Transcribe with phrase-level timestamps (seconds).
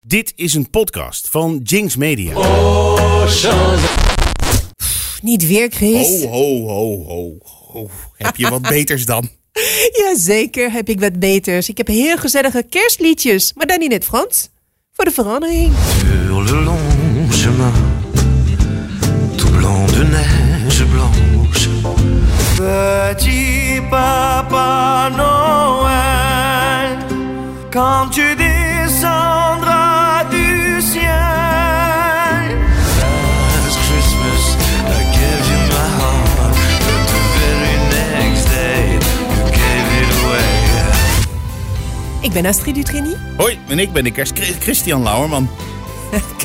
[0.00, 2.32] Dit is een podcast van Jinx Media.
[5.22, 6.22] Niet weer, Chris.
[6.24, 7.36] Ho, ho, ho, ho,
[7.72, 7.88] ho.
[8.16, 9.28] Heb je wat beters dan?
[9.92, 11.68] Jazeker heb ik wat beters.
[11.68, 14.48] Ik heb heel gezellige kerstliedjes, maar dan in het Frans.
[14.92, 15.72] Voor de verandering.
[16.00, 16.80] Sur le long
[17.32, 17.72] chemin,
[19.36, 21.68] tout blanc de neige blanche.
[22.56, 26.96] Petit papa Noël,
[27.70, 29.47] quand tu descendras
[42.20, 43.14] Ik ben Astrid Dutrini.
[43.36, 45.48] Hoi, en ik ben de kerst Christian Lauerman.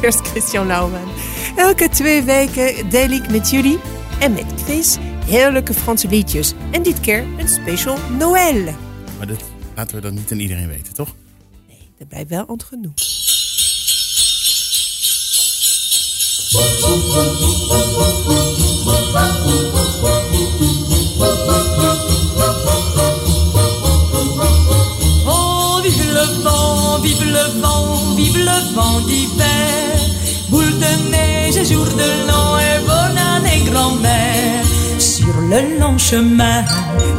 [0.01, 1.07] Kerst Christian Lauwman.
[1.55, 3.79] Elke twee weken deel ik met jullie
[4.19, 6.53] en met Chris heerlijke Franse liedjes.
[6.71, 8.63] En dit keer een special Noël.
[9.17, 9.43] Maar dat
[9.75, 11.15] laten we dan niet aan iedereen weten, toch?
[11.97, 12.93] Dat blijft wel genoeg.
[28.35, 29.97] Le vent d'hiver.
[30.49, 34.63] Boule de neige, jour de l'an et bonne année grand-mère.
[34.99, 36.63] Sur le long chemin,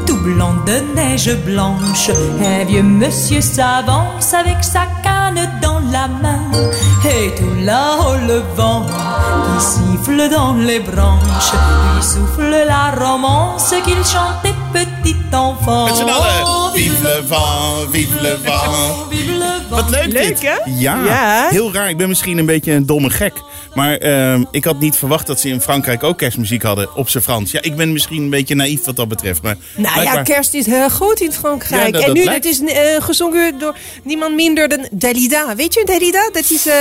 [0.06, 2.10] tout blanc de neige blanche,
[2.42, 6.40] un vieux monsieur s'avance avec sa canne dans la main.
[7.04, 11.52] Et tout là-haut le vent qui siffle dans les branches,
[11.94, 15.86] lui souffle la romance qu'il chantait petit enfant.
[15.86, 16.44] Allen.
[16.46, 19.08] Oh, Vive le vent, vive le vent.
[19.10, 19.43] Vive le vent.
[19.74, 20.42] Wat leuk, Leuk, dit.
[20.42, 20.54] hè?
[20.78, 21.48] Ja, Ja.
[21.50, 21.88] heel raar.
[21.88, 23.32] Ik ben misschien een beetje een domme gek.
[23.74, 27.22] Maar ehm, ik had niet verwacht dat ze in Frankrijk ook kerstmuziek hadden op zijn
[27.22, 27.50] Frans.
[27.50, 29.42] Ja, ik ben misschien een beetje naïef wat dat betreft.
[29.42, 31.84] Maar Nou ja, kerst is heel goed in Frankrijk.
[31.86, 35.54] Ja, dat- en nu, het is eh, gezongen door niemand minder dan Dalida.
[35.56, 36.28] Weet je Dalida?
[36.32, 36.74] Dat is, eh,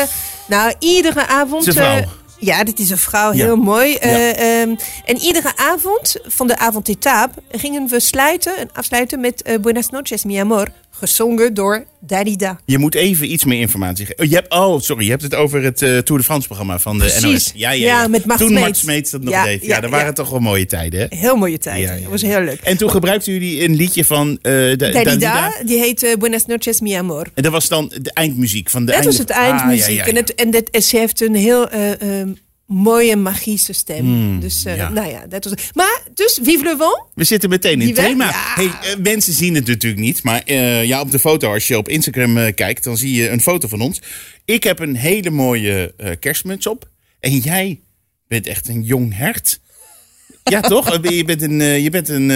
[0.47, 1.67] nou, iedere avond...
[1.77, 1.95] Eh,
[2.39, 3.43] ja, dat is een vrouw, Ja.
[3.45, 3.95] heel mooi.
[3.95, 9.59] Eh, ehm, en iedere avond van de avondetape gingen we sluiten en afsluiten met eh,
[9.59, 10.67] Buenas noches, mi amor.
[11.07, 12.59] Gezongen door Dalida.
[12.65, 14.23] Je moet even iets meer informatie geven.
[14.23, 16.79] Oh, je hebt, oh, sorry, je hebt het over het eh, Tour de France programma
[16.79, 17.21] van de Precies.
[17.23, 17.51] NOS.
[17.55, 18.07] Ja, ja, Ja, ja.
[18.07, 18.53] met Toen.
[18.53, 19.65] Mart Smeets dat nog Ja, deed.
[19.65, 21.17] Ja, dat waren toch wel mooie tijden, hè?
[21.17, 21.83] Heel mooie tijd.
[21.83, 22.59] Ja, ja, Dat was heel leuk.
[22.61, 25.53] En toen gebruikten jullie een liedje van eh da- Dalida, Dalida.
[25.65, 27.27] die heet eh, Buenas noches, mi amor.
[27.33, 29.83] En dat was dan de eindmuziek van de Dat was het eindmuziek.
[29.83, 30.09] Ah, ja, ja, ja.
[30.09, 32.27] En, het, en, dat, en ze heeft een heel eh, eh,
[32.73, 34.39] mooie magische stem.
[34.39, 34.89] dus eh, Hmm, ja.
[34.89, 35.53] nou ja, dat was.
[35.73, 37.03] Maar dus, vive le vent.
[37.15, 38.25] We zitten meteen in het thema.
[38.25, 38.53] Ja.
[38.55, 40.23] Hey, eh, mensen zien het natuurlijk niet.
[40.23, 43.41] Maar eh, ja, op de foto, als je op Instagram kijkt, dan zie je een
[43.41, 44.01] foto van ons.
[44.45, 46.89] Ik heb een hele mooie kerstmuts op.
[47.19, 47.79] En jij
[48.27, 49.61] bent echt een jong hert.
[50.43, 50.99] Ja, toch?
[51.01, 52.29] Je bent een, je bent een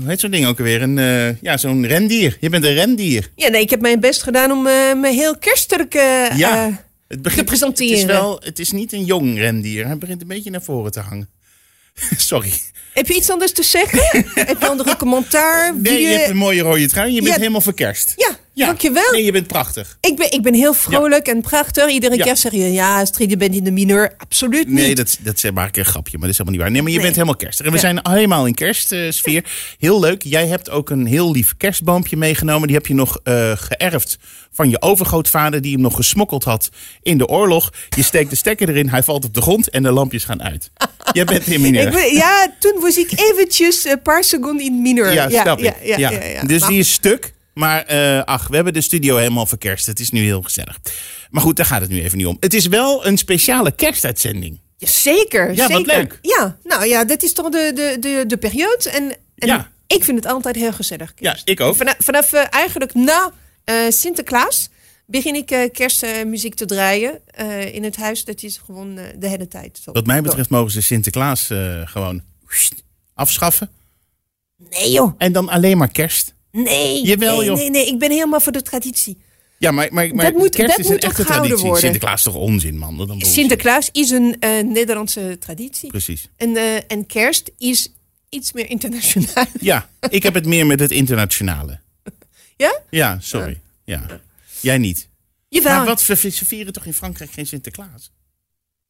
[0.00, 0.82] hoe heet zo'n ding ook alweer?
[0.82, 2.36] Een, ja, zo'n rendier.
[2.40, 3.30] Je bent een rendier.
[3.36, 4.62] Ja, nee, ik heb mijn best gedaan om
[5.00, 5.92] me heel kerstelijk
[6.36, 6.84] Ja.
[7.14, 7.98] Het, begint, te presenteren.
[7.98, 9.86] Het is, wel, het is niet een jong rendier.
[9.86, 11.28] Hij begint een beetje naar voren te hangen.
[12.16, 12.52] Sorry.
[12.92, 13.98] Heb je iets anders te zeggen?
[14.46, 15.76] heb je andere commentaar?
[15.80, 17.12] Nee, je hebt een mooie rode trui.
[17.12, 17.38] Je bent Ja.
[17.38, 18.12] helemaal verkerst.
[18.16, 19.12] Ja, dankjewel.
[19.12, 19.96] Nee, je bent prachtig.
[20.00, 21.90] ik, ben, ik ben heel vrolijk en prachtig.
[21.90, 22.24] Iedere Ja.
[22.24, 24.14] keer zeg je, ja, Astrid, je bent in de mineur.
[24.18, 24.76] Absoluut niet.
[24.76, 26.70] Nee, dat, dat is maar een grapje, maar dat is helemaal niet waar.
[26.70, 27.04] Nee, maar je Nee.
[27.06, 27.64] bent helemaal kerstig.
[27.66, 27.82] En we Ja.
[27.82, 29.44] zijn helemaal in kerstsfeer.
[29.78, 30.22] Heel leuk.
[30.22, 32.66] Jij hebt ook een heel lief kerstboompje meegenomen.
[32.66, 34.18] Die heb je nog eh, geërfd
[34.52, 35.60] van je overgrootvader...
[35.60, 36.68] die hem nog gesmokkeld had
[37.02, 37.72] in de oorlog.
[37.96, 40.70] Je steekt de stekker erin, hij valt op de grond en de lampjes gaan uit.
[41.12, 41.90] Jij bent in mineur.
[41.90, 45.12] Ben- ja, toen was ik eventjes een paar seconden in mineur.
[45.12, 45.64] Ja, snap ik.
[45.64, 46.10] Ja, ja, Ja.
[46.10, 46.42] ja, ja.
[46.42, 47.33] Dus Maar die is stuk.
[47.54, 49.86] Maar eh, ach, we hebben de studio helemaal verkerst.
[49.86, 50.78] Het is nu heel gezellig.
[51.30, 52.36] Maar goed, daar gaat het nu even niet om.
[52.40, 54.60] Het is wel een speciale kerstuitzending.
[54.76, 55.54] Ja, zeker.
[55.54, 55.96] Ja, wat zeker.
[55.96, 56.18] leuk.
[56.22, 58.90] Ja, nou ja, dat is toch de, de, de, de periode.
[58.90, 59.70] En, en Ja.
[59.86, 61.12] ik vind het altijd heel gezellig.
[61.16, 61.76] Ja, ik ook.
[61.76, 63.32] Vanaf, vanaf eh, eigenlijk na
[63.64, 64.68] eh, Sinterklaas
[65.06, 67.20] begin ik kerstmuziek te draaien
[67.72, 68.24] in het huis.
[68.24, 69.80] Dat is gewoon de hele tijd.
[69.82, 69.92] Zo.
[69.92, 71.50] Wat mij betreft mogen ze Sinterklaas
[71.84, 72.22] gewoon
[73.14, 73.70] afschaffen.
[74.70, 76.34] Nee joh, En dan alleen maar kerst.
[76.62, 77.02] Nee.
[77.04, 77.56] Jawel, nee, joh.
[77.56, 79.18] nee, nee, ik ben helemaal voor de traditie.
[79.58, 81.56] Ja, maar, maar, maar Dat moet- kerst dat is een moet echte traditie.
[81.56, 81.80] worden.
[81.80, 82.96] Sinterklaas is toch onzin, man?
[82.96, 83.20] Dan.
[83.20, 85.88] Sinterklaas is een eh, Nederlandse traditie.
[85.90, 86.28] Precies.
[86.36, 87.92] En, eh, en kerst is
[88.28, 89.44] iets meer internationaal.
[89.60, 91.80] Ja, ik heb het meer met het internationale.
[92.56, 92.80] Ja?
[92.90, 93.60] Ja, sorry.
[93.84, 94.20] Ja.
[94.60, 95.08] Jij niet.
[95.48, 95.76] Jawel.
[95.76, 98.10] Maar wat, ze ze vieren toch in Frankrijk geen Sinterklaas?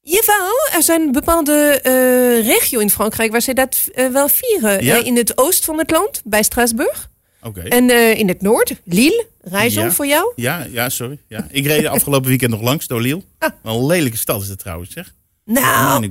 [0.00, 4.84] Jawel, er zijn bepaalde eh regio in Frankrijk waar ze dat wel vieren.
[4.84, 5.05] Ja?
[5.05, 7.10] In het oost van het land, bij Straatsburg.
[7.46, 7.61] Oké.
[7.61, 9.91] En eh, in het noord, Lille, Rijssel Ja.
[9.91, 10.32] voor jou.
[10.37, 11.19] Ja, ja, sorry.
[11.29, 11.46] Ja.
[11.50, 13.23] Ik reed afgelopen weekend nog langs door Lille.
[13.38, 13.50] Ah.
[13.62, 15.14] Wel een lelijke stad is het trouwens, zeg.
[15.44, 16.11] Nou,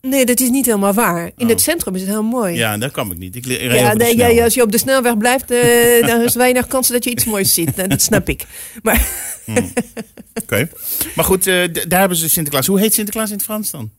[0.00, 1.30] nee, dat is niet helemaal waar.
[1.36, 2.54] In het centrum is het heel mooi.
[2.54, 3.36] Ja, daar kwam ik niet.
[3.36, 4.36] Ik reed Ja, over de nee, ja, snelweg.
[4.36, 7.24] ja, als je op de snelweg blijft, eh, dan is weinig kans dat je iets
[7.24, 7.76] moois ziet.
[7.76, 8.44] Nou, dat snap ik.
[8.82, 9.08] Maar
[10.42, 10.68] Oké.
[11.14, 12.66] Maar goed, eh, d- daar hebben ze Sinterklaas.
[12.66, 13.90] Hoe heet Sinterklaas in het Frans dan?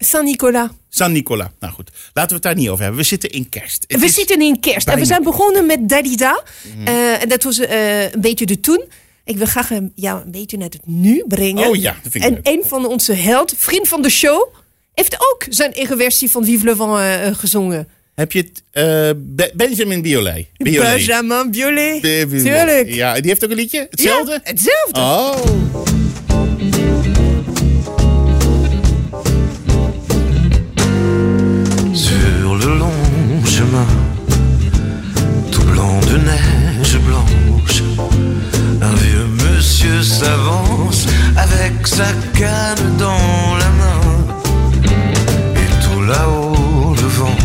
[0.89, 1.51] San Nicola.
[1.59, 3.01] Nou goed, laten we het daar niet over hebben.
[3.01, 3.83] We zitten in kerst.
[3.87, 4.87] Het We is- zitten in kerst.
[4.87, 6.43] En we zijn begonnen met Dalida.
[6.85, 8.83] Eh, en dat was eh, een beetje de toen.
[9.23, 11.67] Ik wil graag een- jou een beetje naar het nu brengen.
[11.67, 12.47] Oh ja, dat vind ik En leuk.
[12.47, 14.53] een van onze held, vriend van de show,
[14.95, 17.87] heeft ook zijn eigen versie van Vive le Vent eh, eh, gezongen.
[18.15, 18.83] Heb je het eh,
[19.17, 20.47] Be- Benjamin Biolay?
[20.57, 20.95] Biolay.
[20.95, 21.99] Benjamin Biolay.
[22.01, 22.43] Be- Biolay.
[22.65, 22.93] Tuurlijk.
[22.93, 23.87] Ja, die heeft ook een liedje?
[23.89, 24.31] Hetzelfde?
[24.31, 24.99] Ja, hetzelfde.
[24.99, 25.35] Oh.
[31.93, 33.87] Sur le long chemin,
[35.51, 37.81] tout blanc de neige blanche,
[38.81, 41.05] un vieux monsieur s'avance
[41.37, 43.54] avec sa canne dans
[46.07, 47.37] là-haut, le vent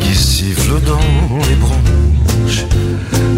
[0.00, 2.64] qui siffle dans les branches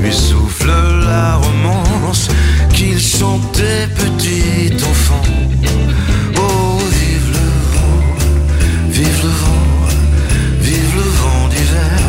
[0.01, 0.71] lui souffle
[1.07, 2.29] la romance
[2.73, 5.23] qu'il chantait petit enfant.
[6.37, 8.07] Oh, vive le vent,
[8.91, 9.67] vive le vent,
[10.61, 12.01] vive le vent d'hiver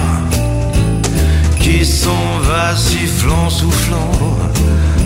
[1.59, 4.11] qui s'en va sifflant, soufflant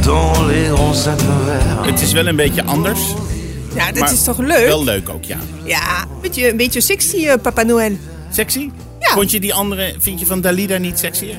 [0.04, 1.86] dans les grands sapins verts.
[1.86, 3.29] Het is wel een.
[3.76, 4.66] Ja, dat maar is toch leuk?
[4.68, 5.38] Wel leuk ook, ja.
[5.64, 7.98] Ja, een beetje, een beetje sexy, eh, Papa Noël.
[8.32, 8.70] Sexy?
[9.00, 9.14] Ja.
[9.14, 11.26] Vond je die andere, vind je van Dalida niet sexy?
[11.26, 11.36] ja,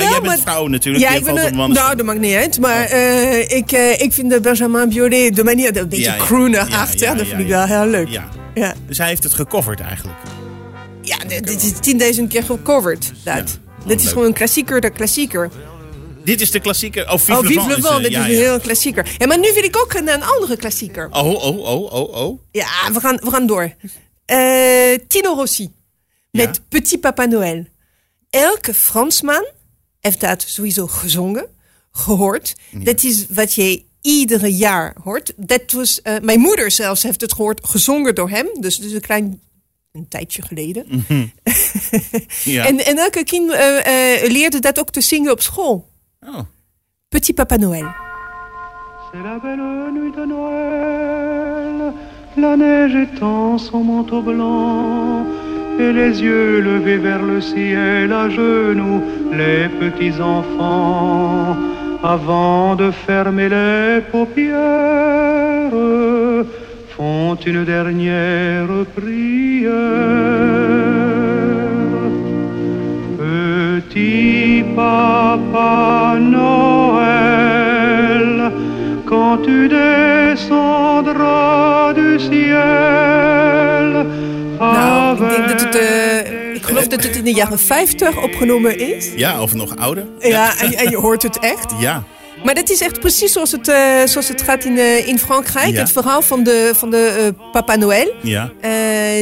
[0.00, 1.04] jij bent maar- vrouw natuurlijk.
[1.04, 2.58] Ja, ik ben een- nou, dat maakt niet uit.
[2.60, 6.20] Maar eh, ik, eh, ik vind de Benjamin Biolay, de manier, een beetje Ja, ja.
[6.24, 8.08] crooner Ja, achter, ja, dat vind ik wel heel leuk.
[8.08, 8.28] Ja.
[8.54, 8.74] ja.
[8.86, 10.18] Dus hij heeft het gecoverd eigenlijk.
[11.02, 13.12] Ja, dit, is 10.000 keer gecoverd.
[13.24, 15.50] Dat, dit Oh, is gewoon een klassieker, de klassieker.
[16.30, 17.10] Dit is de klassieker.
[17.10, 18.38] Oh, Vive oh, Vive le Vent, dit ja, is een ja.
[18.38, 19.14] heel klassieker.
[19.18, 21.08] Ja, maar nu wil ik ook een, een andere klassieker.
[21.10, 22.40] Oh, oh, oh, oh, oh.
[22.50, 23.74] Ja, we gaan, we gaan door.
[24.24, 25.72] Eh, Tino Rossi.
[26.30, 26.62] Met Ja.
[26.68, 27.64] Petit Papa Noël.
[28.30, 29.46] Elke Fransman
[30.00, 31.46] heeft dat sowieso gezongen,
[31.92, 32.54] gehoord.
[32.72, 35.32] Dat is wat je iedere jaar hoort.
[35.36, 38.46] Dat was, eh, mijn moeder zelfs heeft het gehoord, gezongen door hem.
[38.60, 39.40] Dus, dus een klein
[39.92, 40.86] een tijdje geleden.
[42.44, 42.66] Ja.
[42.66, 45.89] En, en elke kind eh, leerde dat ook te zingen op school.
[46.26, 46.42] Oh.
[47.10, 47.86] Petit Papa Noël.
[49.10, 49.58] C'est la belle
[49.94, 51.94] nuit de Noël,
[52.36, 55.24] la neige étend son manteau blanc,
[55.78, 59.00] et les yeux levés vers le ciel à genoux,
[59.32, 61.56] les petits enfants,
[62.02, 65.70] avant de fermer les paupières,
[66.90, 69.70] font une dernière prière.
[73.16, 74.39] Petit
[74.80, 77.52] papa Noël,
[79.04, 81.14] quand tu descendras
[81.94, 83.90] du ciel.
[84.58, 88.78] Nou, ik denk dat het, eh, ik geloof dat het in de jaren 50 opgenomen
[88.78, 89.12] is.
[89.16, 90.06] Ja, of nog ouder.
[90.18, 91.72] Ja, en, en je hoort het echt.
[91.78, 92.02] Ja.
[92.44, 95.70] Maar dat is echt precies zoals het, eh, zoals het gaat in, eh, in Frankrijk.
[95.72, 95.78] Ja.
[95.80, 98.12] Het verhaal van de, van de eh, Papa Noël.
[98.22, 98.50] Ja.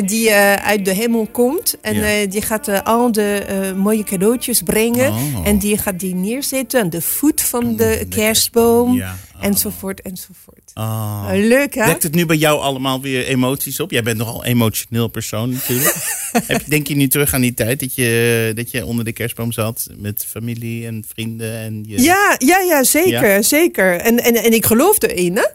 [0.04, 0.32] die
[0.64, 1.76] uit de hemel komt.
[1.80, 2.26] En Ja.
[2.26, 3.42] die gaat al de
[3.76, 5.08] mooie cadeautjes brengen.
[5.12, 5.18] Oh.
[5.44, 8.94] En die gaat die neerzetten aan de voet van de kerstboom.
[8.94, 9.16] Ja.
[9.38, 9.44] Oh.
[9.44, 10.70] Enzovoort, enzovoort.
[10.74, 11.26] Oh.
[11.30, 11.84] Eh, Leuk, hè?
[11.86, 13.90] Wekt het nu bij jou allemaal weer emoties op?
[13.90, 15.94] Jij bent nogal een emotioneel persoon natuurlijk.
[16.46, 19.52] Heb, denk je nu terug aan die tijd dat je, dat je onder de kerstboom
[19.52, 21.52] zat met familie en vrienden?
[21.58, 22.02] En je...
[22.02, 23.42] Ja, ja, ja, zeker, Ja.
[23.42, 24.00] zeker.
[24.00, 25.46] En, en, en ik geloof erin, hè?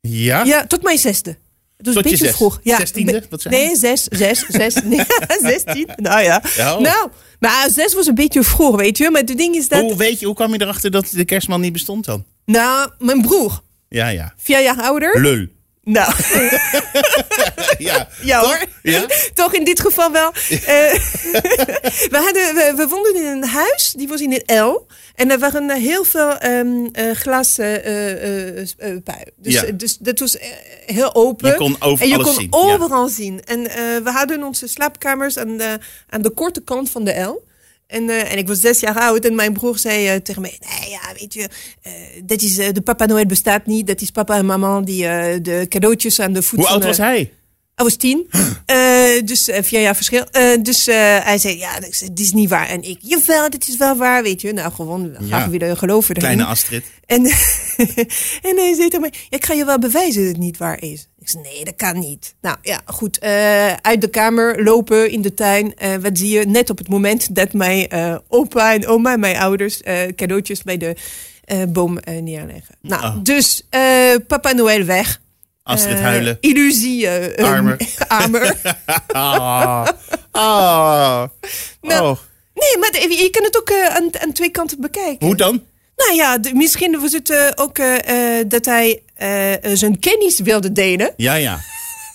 [0.00, 0.42] Ja?
[0.44, 1.36] Ja, tot mijn zesde.
[1.76, 2.60] Was Tot een je beetje zes- vroeg.
[2.62, 3.22] Ja, zestiende?
[3.30, 5.04] Wat nee, zes, zes, zes, nee,
[5.52, 5.88] zestien.
[5.96, 6.42] Nou ja.
[6.56, 6.80] Ja, oh.
[6.80, 7.10] Nou,
[7.40, 9.10] maar zes was een beetje vroeg, weet je.
[9.10, 9.80] Maar het ding is dat...
[9.80, 12.24] Hoe, weet je, hoe kwam je erachter dat de kerstman niet bestond dan?
[12.44, 14.32] Nou, mijn broer, Ja, ja.
[14.36, 15.20] vier jaar ouder.
[15.20, 15.46] Lul.
[15.84, 16.12] Nou,
[17.78, 18.48] Ja, ja Toch?
[18.58, 18.66] hoor.
[18.82, 19.06] Ja?
[19.34, 20.32] Toch in dit geval wel.
[20.50, 20.56] Eh,
[22.12, 24.86] we, hadden, we, we woonden in een huis, die was in het L.
[25.14, 27.26] En er waren heel veel ehm eh,
[27.58, 28.66] eh, eh,
[29.04, 29.24] pui.
[29.36, 29.62] Dus, Ja.
[29.72, 30.36] dus dat was
[30.86, 31.48] heel open.
[31.50, 33.42] Je kon en je kon zien, overal zien.
[33.44, 33.62] En
[34.04, 37.44] we hadden onze slaapkamers aan de, aan de korte kant van de L.
[37.92, 40.58] En, eh, en ik was zes jaar oud en mijn broer zei eh, tegen mij...
[40.60, 41.48] Nee, ja, weet je,
[41.82, 41.92] eh,
[42.24, 43.86] dat is, de Papa Noël bestaat niet.
[43.86, 45.02] Dat is papa en mama die
[45.40, 47.32] de cadeautjes aan de voet Hoe van oud was hij?
[47.74, 48.28] Hij was tien.
[48.66, 50.24] Eh, dus eh, vier jaar verschil.
[50.30, 52.68] Eh, dus hij zei, ja, dit is niet waar.
[52.68, 54.52] En ik, jawel, dit is wel waar, weet je.
[54.52, 55.26] Nou, gewoon, Ja.
[55.26, 56.22] graag weer geloven erin.
[56.28, 56.84] Kleine Astrid.
[57.06, 57.24] En,
[58.48, 60.82] en hij zei tegen mij, ja, ik ga je wel bewijzen dat het niet waar
[60.82, 61.08] is.
[61.18, 62.34] Ik zei, nee, dat kan niet.
[62.40, 63.20] Nou ja, goed.
[63.80, 65.74] uit de kamer lopen in de tuin.
[66.00, 66.46] Wat zie je?
[66.46, 67.88] Net op het moment dat mijn
[68.28, 69.80] opa en oma, mijn ouders,
[70.16, 70.94] cadeautjes bij de
[71.68, 72.74] boom neerleggen.
[72.80, 73.16] Nou, Oh.
[73.22, 73.62] dus
[74.26, 75.20] Papa Noël weg.
[75.62, 76.36] Astrid eh, huilen.
[76.40, 77.76] illusie eh, eh, Armer.
[78.08, 78.56] armer.
[79.06, 79.86] Ah.
[80.30, 81.28] Ah.
[81.80, 82.18] Nou, Oh.
[82.54, 85.26] Nee, maar je kan het ook aan, aan twee kanten bekijken.
[85.26, 85.62] Hoe dan?
[85.96, 87.76] Nou ja, de- misschien was het ook
[88.46, 89.02] dat hij
[89.72, 91.12] zijn kennis wilde delen.
[91.26, 91.60] Ja, ja.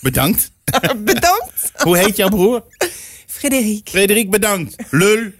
[0.00, 0.50] Bedankt.
[0.96, 2.64] Bedankt, Hoe heet jouw broer?
[3.26, 3.88] Frederik.
[3.88, 4.74] Frederik, bedankt.
[4.90, 5.30] Lul.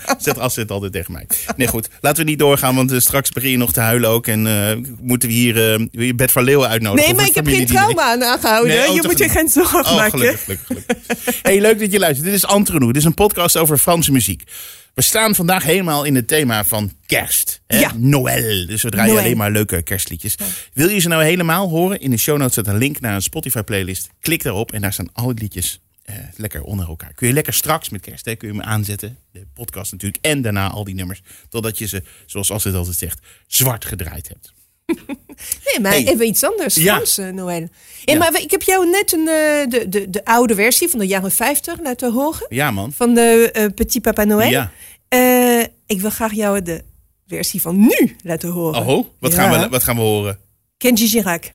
[0.18, 1.26] Zet Astrid altijd tegen mij.
[1.56, 1.88] Nee, goed.
[2.00, 4.26] Laten we niet doorgaan, want eh, straks begin je nog te huilen ook.
[4.26, 7.06] En eh, moeten we hier eh weer Bert van Leeuwen uitnodigen.
[7.06, 8.76] Nee, maar ik heb geen trauma aan aangehouden.
[8.76, 10.18] Nee, oh, je moet je geen zorgen Oh, maken.
[10.18, 11.38] gelukkig, gelukkig, gelukkig.
[11.42, 12.24] Hey, leuk dat je luistert.
[12.24, 12.86] Dit is Entre nous.
[12.92, 14.42] Dit is een podcast over Franse muziek.
[14.94, 17.60] We staan vandaag helemaal in het thema van kerst.
[17.66, 17.78] Hè?
[17.78, 17.92] Ja.
[17.96, 18.66] Noël.
[18.66, 19.24] Dus we draaien Noël.
[19.24, 20.34] alleen maar leuke kerstliedjes.
[20.72, 22.00] Wil je ze nou helemaal horen?
[22.00, 24.08] In de show notes zit een link naar een Spotify playlist.
[24.20, 27.12] Klik daarop en daar staan alle liedjes eh, lekker onder elkaar.
[27.14, 29.18] Kun je lekker straks met kerst, hè, kun je hem aanzetten.
[29.32, 30.24] De podcast natuurlijk.
[30.26, 31.22] En daarna al die nummers.
[31.48, 34.52] Totdat je ze, zoals Astrid altijd zegt, zwart gedraaid hebt.
[35.64, 36.06] Nee, maar Hey.
[36.06, 36.74] even iets anders.
[36.74, 36.94] Ja.
[36.94, 37.68] Frans, eh, Noël.
[38.04, 38.18] Ja.
[38.18, 41.30] Maar ik heb jou net een, eh, de, de, de oude versie van de jaren
[41.30, 42.46] 50 laten horen.
[42.48, 42.92] Ja, man.
[42.92, 44.48] Van de Petit Papa Noël.
[44.50, 44.70] Ja.
[45.86, 46.84] Ik wil graag jou de
[47.26, 48.86] versie van nu laten horen.
[48.86, 49.38] Oh, wat, Ja.
[49.50, 50.38] gaan we, wat gaan we horen?
[50.76, 51.50] Kenji Girac.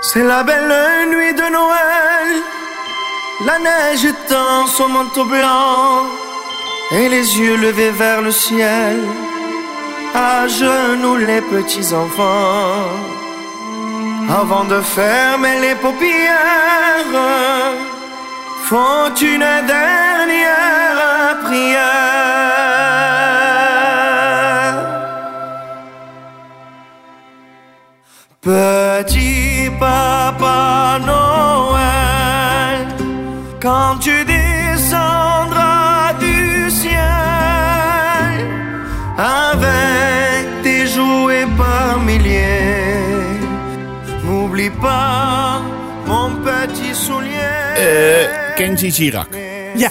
[0.00, 2.42] C'est la belle nuit de Noël,
[3.46, 6.04] la neige étend son manteau blanc
[6.92, 8.98] et les yeux levés vers le ciel,
[10.14, 12.90] à genoux les petits enfants,
[14.28, 17.22] avant de fermer les paupières,
[18.64, 22.16] font une dernière prière.
[28.42, 29.35] Petit
[33.96, 36.98] quand tu descendras du ciel
[39.16, 43.40] avec tes jouets par milliers,
[44.24, 45.62] n'oublie pas
[46.06, 47.28] mon petit soulier.
[47.78, 48.26] Eh,
[48.56, 49.28] Kenji Girac.
[49.76, 49.90] Ja.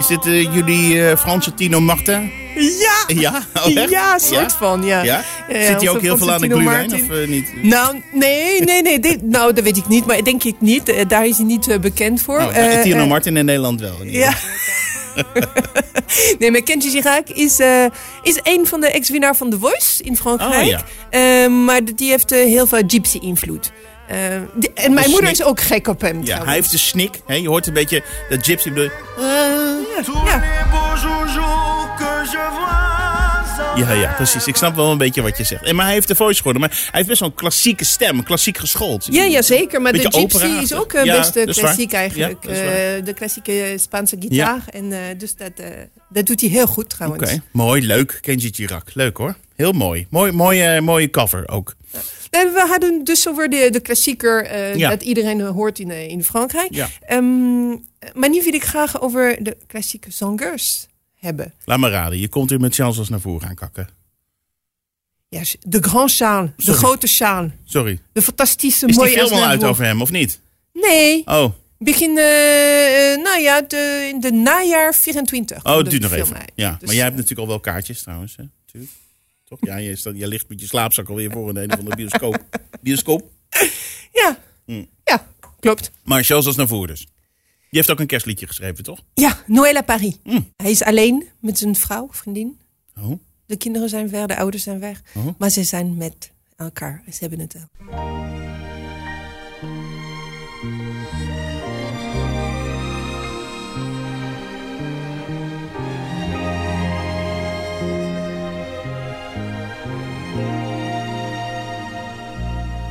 [0.00, 2.28] Is dit eh, jullie eh, Franse Tino Martin?
[2.56, 2.87] Ja!
[3.24, 5.02] Ja, oh, ja, soort van, ja.
[5.02, 5.24] Ja?
[5.48, 6.92] Zit hij ook heel veel aan de Martin.
[7.10, 7.62] of eh, niet?
[7.62, 9.00] Nou, nee, nee, nee.
[9.00, 10.06] dit- nou, dat weet ik niet.
[10.06, 10.88] Maar denk ik niet.
[10.88, 12.38] Eh, daar is hij niet eh, bekend voor.
[12.38, 13.96] Oh, Eh, Tino Martin in Nederland wel.
[14.02, 14.32] in Ja.
[16.38, 17.58] nee, maar Kenji Girac is,
[18.22, 20.54] is een van de ex-winnaar van The Voice in Frankrijk.
[20.62, 20.82] Oh, ja.
[21.10, 23.72] Eh, maar die heeft heel veel gypsy-invloed.
[24.08, 24.16] Eh,
[24.54, 26.16] die- en mijn De moeder is ook gek op hem.
[26.16, 26.46] Ja, trouwens.
[26.48, 27.20] hij heeft de snik.
[27.26, 27.34] Hè?
[27.34, 28.70] Je hoort een beetje dat gypsy.
[28.70, 28.90] Tous
[30.26, 30.42] Ja.
[33.78, 34.46] Ja, ja, precies.
[34.46, 35.64] Ik snap wel een beetje wat je zegt.
[35.64, 36.60] En, maar hij heeft de voice geworden.
[36.62, 38.22] Maar hij heeft best wel een klassieke stem.
[38.22, 39.06] Klassiek geschoold.
[39.10, 39.82] Ja, ja, zeker.
[39.82, 41.54] Maar de gypsy is ook eh, Ja, best eh, waar.
[41.54, 42.44] klassiek eigenlijk.
[42.44, 42.50] Ja.
[42.52, 44.62] Eh, de klassieke Spaanse gitaar.
[44.70, 45.66] En, eh, dus dat, eh,
[46.08, 47.22] dat doet hij heel goed trouwens.
[47.22, 48.18] Oké, mooi, leuk.
[48.20, 48.90] Kenji Girac.
[48.94, 49.36] Leuk hoor.
[49.56, 50.06] Heel mooi.
[50.10, 51.76] Mooi, mooie, mooie cover ook.
[52.30, 56.74] We hadden dus over de, de klassieker eh, dat iedereen hoort in, eh, in Frankrijk.
[56.74, 56.88] Ja.
[57.00, 57.68] Ehm,
[58.14, 60.86] maar nu wil ik graag over de klassieke zangers
[61.18, 61.54] hebben.
[61.64, 62.18] Laat maar raden.
[62.18, 63.88] Je komt hier met Charles naar voren gaan kakken.
[65.28, 67.50] Ja, de Grand Charles, de grote Charles.
[67.64, 68.00] Sorry.
[68.12, 70.40] De fantastische Is die mooie film al uit over hem of niet?
[70.72, 75.64] Nee, Oh, begin, eh, eh, nou ja, de, in de najaar 24.
[75.64, 76.36] oh het de duurt nog even.
[76.38, 76.52] uit.
[76.54, 78.36] Ja, Dus, maar jij hebt eh, natuurlijk al wel kaartjes trouwens.
[78.36, 78.44] Hè?
[78.66, 78.92] Tuurlijk.
[79.44, 79.58] Toch?
[79.60, 82.44] Ja, je, staat, je ligt met je slaapzak alweer voor in een of andere bioscoop.
[82.80, 83.30] bioscoop.
[84.12, 84.84] Ja, Hm.
[85.04, 85.26] ja,
[85.60, 85.90] klopt.
[86.04, 87.06] Maar Charles Aznavour dus.
[87.70, 89.02] Die heeft ook een kerstliedje geschreven, toch?
[89.14, 90.18] Ja, Noël à Paris.
[90.22, 90.40] Hm.
[90.56, 92.60] Hij is alleen met zijn vrouw, vriendin.
[93.00, 93.18] Oh.
[93.46, 95.02] De kinderen zijn weg, de ouders zijn weg.
[95.14, 95.26] Oh.
[95.38, 97.02] Maar ze zijn met elkaar.
[97.12, 97.68] Ze hebben het wel.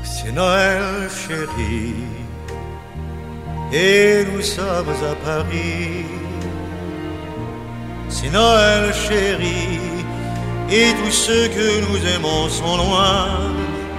[0.03, 1.93] C'est Noël, chérie,
[3.71, 6.05] et nous sommes à Paris.
[8.09, 9.79] C'est Noël, chérie,
[10.69, 13.27] et tous ceux que nous aimons sont loin,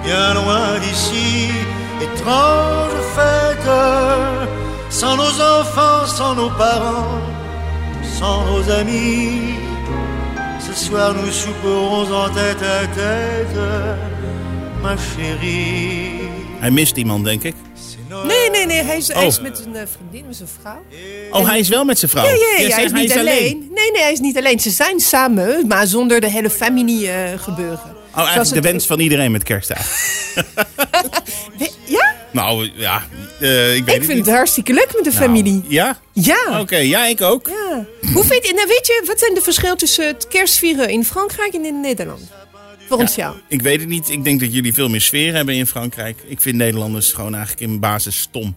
[0.03, 1.49] bien loin d'ici.
[2.01, 3.71] Étrange fête,
[4.89, 7.21] sans nos enfants, sans nos parents,
[8.17, 9.55] sans nos amis.
[10.59, 13.59] Ce soir nous souperons en tête à tête,
[14.81, 16.19] ma chérie.
[16.61, 17.68] Hij mist iemand, denk ik.
[18.23, 18.37] Noël.
[18.37, 18.83] Nee, nee, nee.
[18.83, 19.27] Hij is, hij Oh.
[19.27, 20.81] is met zijn eh, vriendin, met zijn vrouw.
[21.31, 22.23] Oh, hij is wel met zijn vrouw.
[22.25, 23.69] Ja, ja, ja, Jij hij zegt is niet alleen.
[23.73, 24.59] Nee, nee, hij is niet alleen.
[24.59, 27.97] Ze zijn samen, maar zonder de hele familie eh, gebeuren.
[28.11, 30.05] Oh, eigenlijk de het- wens van iedereen met kerst eigenlijk.
[31.57, 32.15] We- Ja?
[32.31, 33.03] Nou, ja.
[33.39, 34.25] eh, ik weet Ik het vind niet.
[34.25, 35.63] het hartstikke leuk met de Nou, familie.
[35.67, 35.97] Ja?
[36.13, 36.59] Ja.
[36.59, 37.47] Oké, ja, ik ook.
[37.47, 37.85] ja.
[38.13, 41.53] Hoe vind je, nou weet je, wat zijn de verschillen tussen het kerstvieren in Frankrijk
[41.53, 42.21] en in Nederland?
[43.47, 44.09] Ik weet het niet.
[44.09, 46.17] Ik denk dat jullie veel meer sfeer hebben in Frankrijk.
[46.27, 48.55] Ik vind Nederlanders gewoon eigenlijk in basis stom.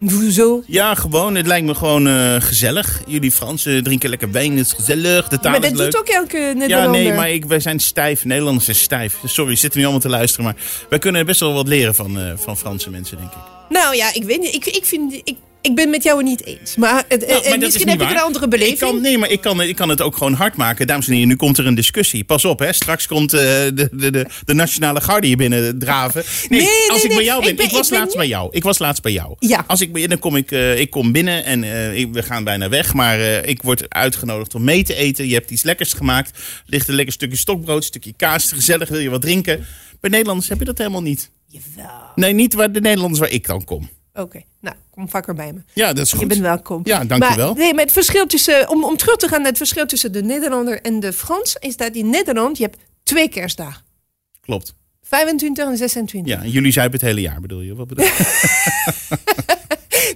[0.00, 0.62] Hoezo?
[0.66, 1.34] Ja, gewoon.
[1.34, 3.00] Het lijkt me gewoon eh, gezellig.
[3.06, 4.56] Jullie Fransen drinken lekker wijn.
[4.56, 5.28] Het is gezellig.
[5.28, 5.90] De taal Maar is dat leuk.
[5.90, 7.00] doet ook elke Ja, Nederlander.
[7.02, 8.24] nee, maar ik, wij zijn stijf.
[8.24, 9.16] Nederlanders zijn stijf.
[9.24, 10.44] Sorry, zitten nu allemaal te luisteren.
[10.44, 10.56] Maar
[10.88, 13.38] wij kunnen best wel wat leren van, eh, van Franse mensen, denk ik.
[13.68, 14.54] Nou ja, ik weet niet.
[14.54, 16.76] Ik, ik, vind, ik, ik ben met jou niet eens.
[16.76, 18.72] Maar, het, Nou, eh, maar dat is misschien heb ik een andere beleving.
[18.74, 20.86] Ik kan, nee, maar ik kan, ik kan het ook gewoon hard maken.
[20.86, 22.24] Dames en heren, nu komt er een discussie.
[22.24, 22.72] Pas op, hè.
[22.72, 26.22] Straks komt eh, de, de, de, de Nationale Garde hier binnen draven.
[26.48, 27.16] Nee, Nee, nee, als ik nee.
[27.16, 27.52] bij jou ben.
[27.58, 28.48] Ik was ik ben laatst bij jou.
[28.52, 29.34] Ik was laatst bij jou.
[29.38, 29.64] Ja.
[29.66, 32.68] Als ik, dan kom ik, eh, ik kom binnen en eh, ik- we gaan bijna
[32.68, 32.94] weg.
[32.94, 35.28] Maar eh, ik word uitgenodigd om mee te eten.
[35.28, 36.30] Je hebt iets lekkers gemaakt.
[36.38, 38.52] Er ligt een lekker stukje stokbrood, stukje kaas.
[38.52, 39.66] Gezellig, wil je wat drinken?
[40.00, 41.30] Bij Nederlanders heb je dat helemaal niet.
[41.46, 41.90] Jawel.
[42.14, 43.88] Nee, niet waar de Nederlanders waar ik dan kom.
[44.14, 45.60] Oké, nou, kom vaker bij me.
[45.74, 46.20] Ja, dat is goed.
[46.20, 46.80] Je bent welkom.
[46.84, 47.46] Ja, dankjewel.
[47.54, 50.12] Maar, nee, maar het verschil tussen, om, om terug te gaan naar het verschil tussen
[50.12, 53.82] de Nederlander en de Frans, is dat in Nederland je hebt twee kerstdagen.
[54.40, 54.74] Klopt.
[55.02, 56.34] 25 en 26.
[56.34, 57.74] Ja, en jullie zuipen het hele jaar, bedoel je?
[57.74, 58.12] Wat bedoel je?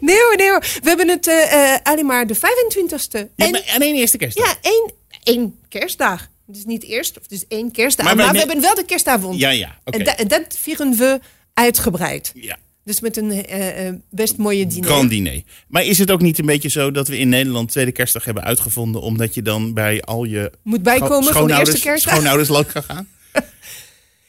[0.01, 0.61] Nee hoor, nee hoor.
[0.61, 3.19] We hebben het eh, eh, alleen maar de 25ste.
[3.37, 4.47] Ja, en, maar alleen eerste kerstdag.
[4.47, 6.29] ja, één, één kerstdag.
[6.47, 8.07] Het is niet eerst, of het is één kerstdag.
[8.07, 9.39] Maar Maar, we hebben wel de kerstavond.
[9.39, 9.79] Ja, ja.
[9.85, 9.99] Oké.
[9.99, 11.21] En, da- en dat vieren we
[11.55, 12.33] uitgebreid.
[12.35, 12.57] Ja.
[12.85, 14.91] Dus met een eh, eh, best mooie diner.
[14.91, 15.43] Grand diner.
[15.69, 18.45] Maar is het ook niet een beetje zo dat we in Nederland tweede kerstdag hebben
[18.45, 19.01] uitgevonden...
[19.01, 22.13] omdat je dan bij al je Moet bijkomen van de eerste kerstdag?
[22.13, 23.09] schoonouders lang kan gaan?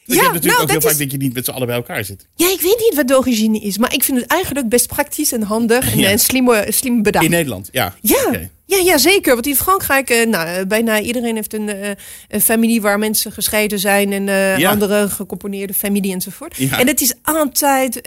[0.06, 1.46] Dus Ja, je hebt natuurlijk nou, ook heel dat vaak is- dat je niet met
[1.46, 2.28] z'n allen bij elkaar zit.
[2.36, 5.32] Ja, ik weet niet wat de origine is, maar ik vind het eigenlijk best praktisch
[5.32, 6.10] en handig en, Ja.
[6.10, 7.26] en slim, slim bedacht.
[7.26, 7.94] In Nederland, ja.
[8.02, 8.32] Ja,
[8.66, 9.34] ja, ja, zeker.
[9.34, 11.90] Want in Frankrijk, eh, nou, eh, bijna iedereen heeft een, eh,
[12.28, 14.26] een familie waar mensen gescheiden zijn en
[14.60, 14.70] Ja.
[14.70, 16.58] andere gecomponeerde familie enzovoort.
[16.58, 16.80] Ja.
[16.80, 18.00] En het is altijd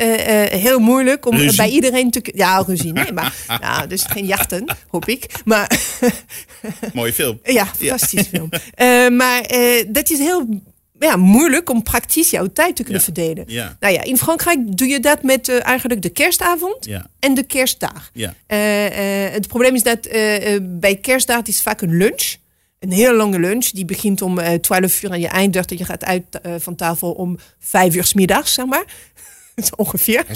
[0.53, 1.57] heel moeilijk om Ruzie.
[1.57, 2.21] bij iedereen te...
[2.35, 5.27] Ja, ruzie, nee, maar nou, dus geen jachten, hoop ik.
[5.45, 5.79] Maar
[6.95, 7.41] Mooie film.
[7.59, 8.49] ja, fantastisch film.
[9.17, 9.43] Maar
[9.89, 10.63] dat is heel
[10.99, 13.13] ja, moeilijk om praktisch jouw tijd te kunnen Ja.
[13.13, 13.45] verdelen.
[13.47, 13.77] Ja.
[13.81, 17.07] Nou ja, in Frankrijk doe je dat met eh, eigenlijk de kerstavond Ja.
[17.19, 18.11] en de kerstdag.
[18.13, 18.35] Ja.
[18.47, 20.09] Eh, eh, het probleem is dat
[20.63, 22.35] bij kerstdag is vaak een lunch.
[22.79, 23.67] Een heel lange lunch.
[23.71, 25.71] Die begint om eh 12 uur en je eindigt.
[25.71, 26.25] En je gaat uit
[26.59, 28.85] van tafel om 5 uur 's middags, zeg maar.
[29.65, 30.25] Zo Ongeveer.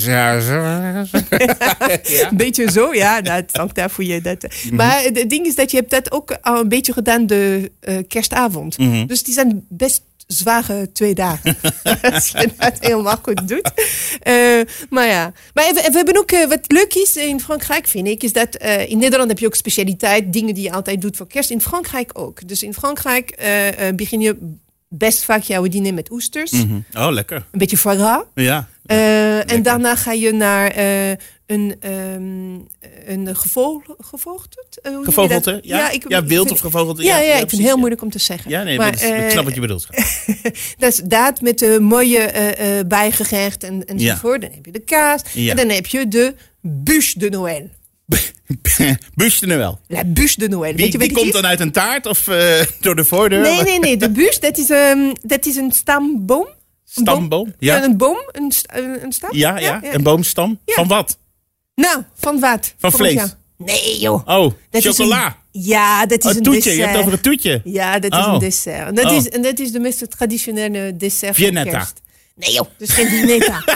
[2.31, 3.21] Een beetje zo, ja.
[3.23, 4.21] Het hangt daar voor je.
[4.21, 4.47] Dat.
[4.65, 4.75] Mhm.
[4.75, 7.97] Maar het ding is dat je hebt dat ook al een beetje gedaan de eh,
[8.09, 8.79] kerstavond.
[8.79, 9.07] Mhm.
[9.07, 11.57] Dus die zijn best zware twee dagen.
[12.13, 13.71] Als je dat helemaal goed doet.
[14.21, 15.33] Eh, maar ja.
[15.55, 18.55] Maar we, we hebben ook, eh, wat leuk is in Frankrijk, vind ik, is dat
[18.55, 21.51] eh, in Nederland heb je ook specialiteit, dingen die je altijd doet voor kerst.
[21.51, 22.49] In Frankrijk ook.
[22.49, 23.41] Dus in Frankrijk
[23.97, 24.37] begin je
[24.89, 26.51] best vaak jouw diner met oesters.
[26.51, 26.81] Mhm.
[26.95, 27.37] Oh, lekker.
[27.37, 28.23] Een beetje foie gras.
[28.35, 28.69] Ja.
[29.47, 30.73] En daarna ga je naar
[31.53, 32.61] een, ehm
[33.07, 34.65] een gevol, gevogelte?
[34.83, 34.93] Eh?
[35.03, 35.61] Gevogelte?
[35.63, 37.03] Ja, ja, ik- wild ik of gevogelte?
[37.03, 37.77] Ja, ja, ik vind precies, het heel ja.
[37.77, 38.51] moeilijk om te zeggen.
[38.51, 39.87] Ja, nee, maar, ik snap eh, wat je bedoelt.
[40.79, 44.41] dat is dat met de mooie eh bijgerecht en, enzovoort.
[44.41, 45.23] Dan heb je de kaas.
[45.33, 45.51] Ja.
[45.51, 47.71] En dan heb je de bûche de Noël.
[49.15, 49.81] Bus de Noël.
[49.89, 50.75] La bûche de Noël.
[50.75, 51.33] Wie, je die komt is?
[51.33, 52.25] dan uit een taart of
[52.81, 53.41] door de voordeur?
[53.41, 53.97] Nee, nee, nee.
[53.97, 56.47] De bûche, dat is, ehm, dat is een stamboom.
[56.95, 57.15] Een boom.
[57.15, 57.55] Stamboom?
[57.59, 57.85] Ja.
[57.85, 59.31] Een boom, een, een, een stam.
[59.33, 60.59] Ja, ja, een boomstam.
[60.65, 60.75] Ja.
[60.75, 61.19] Van wat?
[61.75, 62.75] Nou, van wat?
[62.79, 63.13] Van vlees.
[63.13, 63.29] jou?
[63.57, 64.27] Nee, joh.
[64.27, 65.27] Oh, Dat is chocola.
[65.27, 66.61] een- ja, dat is een een toetje.
[66.61, 66.77] dessert.
[66.77, 67.61] Je hebt het over een toetje.
[67.65, 68.33] Ja, dat is Oh.
[68.33, 68.87] een dessert.
[68.89, 69.13] En dat, Oh.
[69.17, 71.71] is, en dat is de meest traditionele dessert Viennetta.
[71.71, 72.01] van kerst.
[72.35, 73.63] Nee joh, dus geen Viennetta.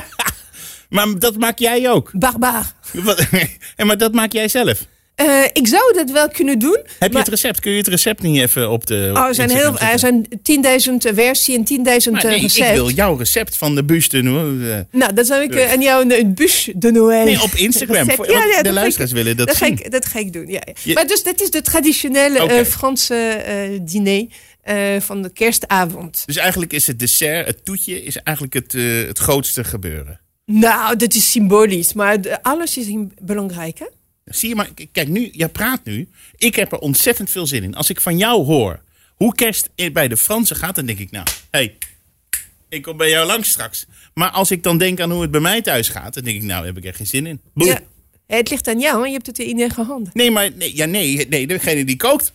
[0.89, 2.11] Maar dat maak jij ook.
[2.13, 2.73] Barbaar.
[3.77, 4.85] En maar dat maak jij zelf.
[5.17, 6.79] Eh, ik zou dat wel kunnen doen.
[6.99, 7.61] Heb je het recept?
[7.61, 9.11] Kun je het recept niet even op de.
[9.15, 12.75] Oh, er zijn, heel, er zijn 10.000 versie en 10.000 Maar nee, ik recepten.
[12.75, 14.19] wil jouw recept van de buste.
[14.19, 17.25] eh, Nou, dan zou ik eh, aan jou een, een bûche de Noël.
[17.25, 17.97] Nee, op Instagram.
[17.97, 19.79] recept- Voor- want de dat ga luisteraars ik- willen dat ga zien.
[19.79, 20.61] ik, dat ga ik doen, ja.
[20.67, 20.73] ja.
[20.83, 24.27] Je- Maar dus dat is de traditionele eh, Franse eh, diner
[24.63, 26.23] eh, van de kerstavond.
[26.27, 30.21] Dus eigenlijk is het dessert, het toetje, is eigenlijk het, eh, het grootste gebeuren.
[30.47, 32.87] Nou, dat is symbolisch, maar de- alles is
[33.23, 33.87] belangrijk, hè?
[34.31, 36.09] Zie je maar, kijk nu, jij praat nu.
[36.37, 37.75] Ik heb er ontzettend veel zin in.
[37.75, 38.83] Als ik van jou hoor
[39.15, 41.77] hoe kerst bij de Fransen gaat, dan denk ik, nou, hé, hey,
[42.69, 43.87] ik kom bij jou langs straks.
[44.15, 46.43] Maar als ik dan denk aan hoe het bij mij thuis gaat, dan denk ik,
[46.43, 47.41] nou, heb ik er geen zin in.
[47.55, 47.67] Boe.
[47.67, 47.81] Ja.
[48.27, 49.07] Het ligt aan jou, hè?
[49.07, 50.11] je hebt het in eigen handen.
[50.15, 52.31] Nee, maar nee, ja, nee, nee, degene die kookt.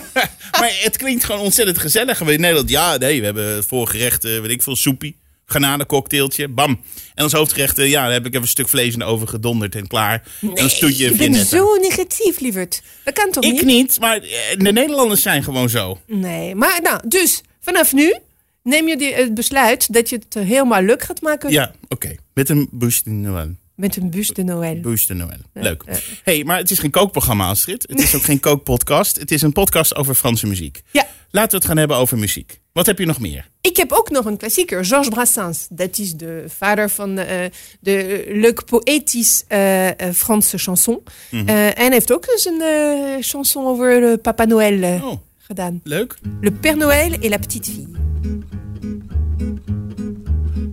[0.60, 2.20] maar het klinkt gewoon ontzettend gezellig.
[2.20, 5.16] In Nederland, ja, nee, we hebben voorgerecht, eh, weet ik veel, soepie.
[5.46, 6.80] Granadencocktailtje, bam.
[7.14, 9.74] En als hoofdgerecht, ja, dan heb ik even een stuk vlees in de oven gedonderd
[9.74, 10.22] en klaar.
[10.40, 11.56] en dan stoetje je een bent viennetta.
[11.56, 12.82] zo negatief, lieverd.
[13.04, 13.64] Dat kan toch Ik niet?
[13.64, 14.28] niet, maar eh,
[14.58, 16.00] de Nederlanders zijn gewoon zo.
[16.06, 18.16] Nee, maar nou, dus vanaf nu
[18.62, 22.14] neem je die, het besluit dat je het eh, helemaal leuk gaat maken Ja, oké.
[22.34, 23.50] Met een boost de Noël.
[23.74, 24.80] met een bus de Noël.
[24.80, 25.38] Boost de Noël.
[25.52, 25.82] Leuk.
[26.22, 27.84] hey, maar het is geen kookprogramma, Astrid.
[27.88, 29.18] Het is ook geen kookpodcast.
[29.18, 30.82] Het is een podcast over Franse muziek.
[30.90, 32.60] Ja, Laten we het gaan hebben over muziek.
[32.72, 33.48] Wat heb je nog meer?
[33.60, 35.66] Ik heb ook nog een klassieker, Georges Brassens.
[35.70, 37.38] Dat is de vader van eh,
[37.80, 41.02] de leuk poëtisch eh, eh, Franse chanson.
[41.30, 45.18] Eh, en heeft ook eens een eh, chanson over eh, Papa Noël eh, Oh.
[45.38, 45.80] gedaan.
[45.84, 46.18] Leuk.
[46.40, 47.88] Le Père Noël et la petite fille.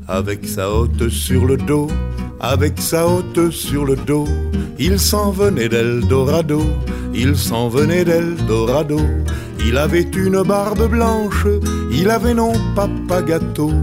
[0.06, 1.92] Avec sa hotte sur le dos,
[2.40, 4.28] avec sa hotte sur le dos,
[4.78, 6.62] il s'en venait d'Eldorado,
[7.14, 9.00] il s'en venait d'Eldorado.
[9.66, 11.46] Il avait une barbe blanche,
[11.92, 13.74] il avait non papa gâteau.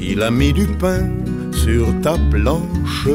[0.00, 1.06] Il a mis du pain
[1.52, 3.08] sur ta planche,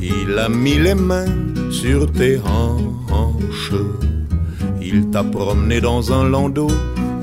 [0.00, 1.26] il a mis les mains
[1.70, 3.72] sur tes hanches.
[4.80, 6.70] Il t'a promené dans un landau,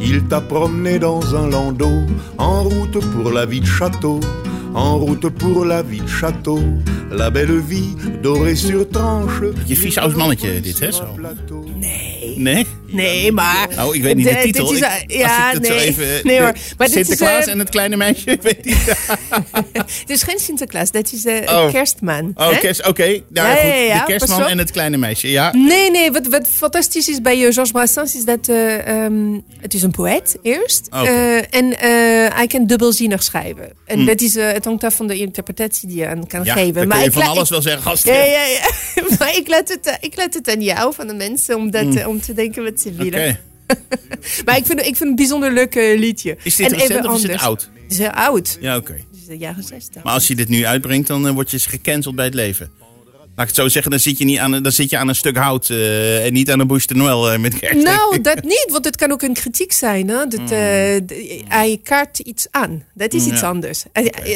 [0.02, 2.02] il t'a promené dans un landau,
[2.38, 4.20] en route pour la vie de château,
[4.74, 6.60] en route pour la vie de château,
[7.12, 9.42] la belle vie dorée sur tranche.
[9.68, 10.92] Je vies oud mannetje dit, hè?
[10.92, 11.04] Zo.
[11.80, 12.36] Nee.
[12.38, 12.66] Nee?
[12.94, 13.68] Nee, maar...
[13.76, 14.66] Nou, ik weet niet de, De- titel.
[14.68, 15.72] dit is, Ik- ja, zo nee.
[15.80, 16.54] even, Nee, de hoor.
[16.78, 18.78] Maar dit is, Sinterklaas eh, en het kleine meisje, ik weet niet.
[19.74, 21.64] Het is geen Sinterklaas, dat is eh, Oh.
[21.64, 22.32] een kerstman.
[22.36, 22.58] Oh, hè?
[22.58, 23.04] kerst, oké.
[23.30, 23.64] Nou, Ja, goed.
[23.64, 25.54] ja, ja, de kerstman en het kleine meisje, ja.
[25.56, 29.74] Nee, nee, wat, wat fantastisch is bij eh, Georges Brassens is dat eh, ehm, het
[29.74, 30.88] is een poëet eerst.
[31.50, 31.76] En
[32.34, 33.72] hij kan dubbelzinnig schrijven.
[33.86, 36.50] En dat is, het hangt af van de interpretatie die je aan kan Hm.
[36.52, 36.88] Geven.
[36.90, 38.06] kun je ik van alles ik- wel zeggen, gast.
[38.06, 38.70] Ja, ja, ja.
[39.20, 42.08] maar ik laat, het, ik laat het aan jou, van de mensen, om, dat, eh,
[42.08, 42.80] om te denken wat
[44.46, 46.38] Maar ik vind, ik vind het een bijzonder leuk eh, liedje.
[46.44, 47.70] Is dit en recent of is het oud?
[47.84, 48.58] Het is heel oud.
[48.62, 48.94] Ja, oké.
[48.94, 50.04] Het is de jaren 60.
[50.04, 52.72] Maar als je dit nu uitbrengt, dan eh, word je gecanceld bij het leven.
[53.36, 55.08] Laat ik het zo zeggen, dan zit je, niet aan, een- dan zit je aan
[55.08, 57.84] een stuk hout eh, en niet aan een bouche de Noël met kerst.
[57.84, 60.08] Nou, dat niet, want het kan ook een kritiek zijn.
[60.08, 60.26] Hè?
[60.28, 61.14] Dat, d-
[61.48, 62.84] hij kaart iets aan.
[62.94, 63.48] Dat is iets Ja.
[63.48, 63.84] anders.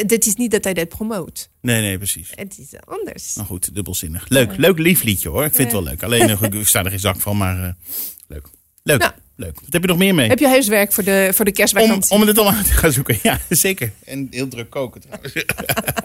[0.05, 1.49] Dat is niet dat hij dat promoot.
[1.61, 2.29] Nee, nee, precies.
[2.35, 3.35] Het is anders.
[3.35, 4.25] Nou goed, dubbelzinnig.
[4.27, 5.43] Leuk, leuk lief liedje hoor.
[5.45, 6.03] Ik vind het wel leuk.
[6.03, 6.29] Alleen,
[6.59, 7.75] ik sta er geen zak van, maar
[8.27, 8.47] leuk.
[8.83, 9.15] Leuk, Ja.
[9.35, 9.59] leuk.
[9.61, 10.27] Wat heb je nog meer mee?
[10.29, 12.11] Heb je huiswerk voor de, voor de Om, kerstvakantie?
[12.15, 13.19] om het allemaal uit te gaan zoeken.
[13.23, 13.91] Ja, zeker.
[14.05, 15.33] En heel druk koken trouwens.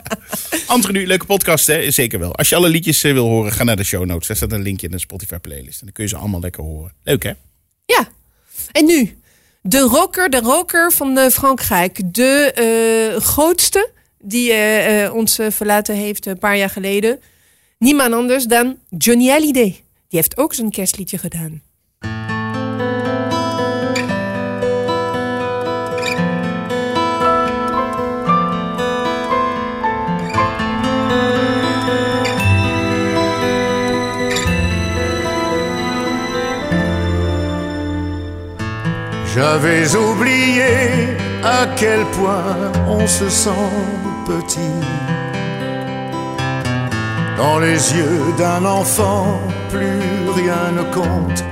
[0.67, 1.91] Anthony, leuke podcast hè?
[1.91, 2.35] Zeker wel.
[2.37, 4.27] Als je alle liedjes eh, wil horen, ga naar de show notes.
[4.27, 5.79] Daar staat een linkje in de Spotify playlist.
[5.81, 6.93] En dan kun je ze allemaal lekker horen.
[7.03, 7.33] Leuk hè?
[7.87, 8.09] Ja.
[8.73, 9.19] En nu,
[9.63, 12.15] de rocker, de rocker van eh, Frankrijk.
[12.15, 12.53] De
[13.15, 13.91] eh, grootste
[14.25, 14.53] die
[15.13, 17.21] ons verlaten heeft een paar jaar geleden.
[17.79, 19.63] Niemand anders dan Johnny Hallyday.
[20.09, 21.63] Die heeft ook zijn kerstliedje gedaan.
[39.35, 43.71] J'avais oublié à quel point on se sent
[44.27, 44.79] petit.
[47.39, 49.41] Dans les yeux d'un enfant,
[49.71, 51.43] plus rien ne compte,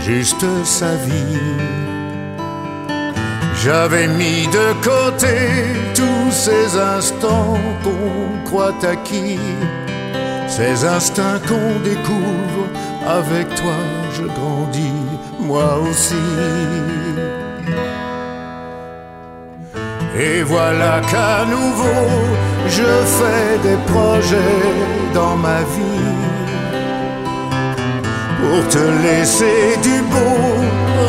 [0.00, 1.38] juste sa vie.
[3.62, 5.36] J'avais mis de côté
[5.94, 9.38] tous ces instants qu'on croit acquis,
[10.48, 12.64] ces instincts qu'on découvre.
[13.06, 13.78] Avec toi,
[14.14, 14.92] je grandis,
[15.40, 16.14] moi aussi.
[20.18, 22.08] Et voilà qu'à nouveau,
[22.76, 24.72] je fais des projets
[25.14, 26.14] dans ma vie
[28.40, 30.38] pour te laisser du beau,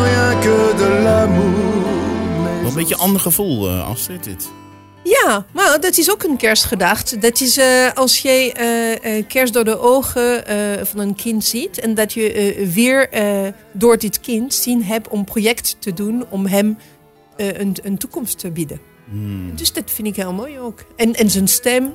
[0.04, 1.84] rien que de l'amour.
[2.62, 4.50] Wel een beetje een ander gevoel, eh, Astrid, dit.
[5.04, 7.22] Ja, maar dat is ook een kerstgedacht.
[7.22, 11.44] Dat is eh, als je eh, eh, kerst door de ogen eh, van een kind
[11.46, 11.80] ziet.
[11.80, 16.26] En dat je weer eh, door dit kind zin hebt om project te doen.
[16.30, 16.78] Om hem
[17.36, 18.89] eh, een, een toekomst te bieden.
[19.56, 20.84] Dus dat vind ik heel mooi ook.
[20.96, 21.94] En, en zijn stem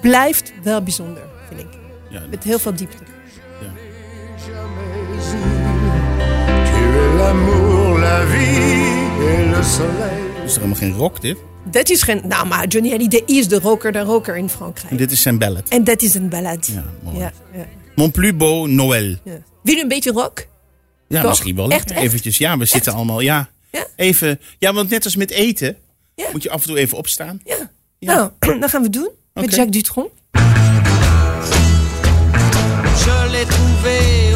[0.00, 1.66] blijft wel bijzonder, vind ik.
[2.10, 2.96] Ja, Met heel veel diepte.
[4.46, 5.38] jamais eu.
[6.64, 10.44] Tu es l'amour, la vie et le soleil.
[10.44, 11.36] is toch helemaal geen rock, dit?
[11.70, 12.20] Dat is geen...
[12.24, 14.98] Nou, maar Johnny Hallyday is de rocker, de rocker in Frankrijk.
[14.98, 15.68] Dit is zijn ballad.
[15.68, 16.72] En dat is een ballade.
[16.72, 17.18] Ja, mooi.
[17.18, 19.16] ja, ja, Mon plus beau Noël.
[19.24, 19.38] ja.
[19.62, 20.46] Wil je een beetje rock?
[21.08, 21.30] Ja, Toch?
[21.30, 21.70] misschien wel.
[21.70, 22.00] Echt, echt?
[22.00, 23.48] Eventjes, ja, we zitten allemaal, ja.
[23.70, 23.86] Ja?
[23.96, 25.76] Even, ja, want net als met eten,
[26.18, 26.28] Ja.
[26.32, 27.40] moet je af en toe even opstaan.
[27.44, 27.70] Ja.
[27.98, 28.14] Ja.
[28.14, 29.10] Nou, dat gaan we doen.
[29.32, 29.54] Met.
[29.54, 30.10] Jacques Dutronc.
[33.04, 34.28] Je l'ai trouvé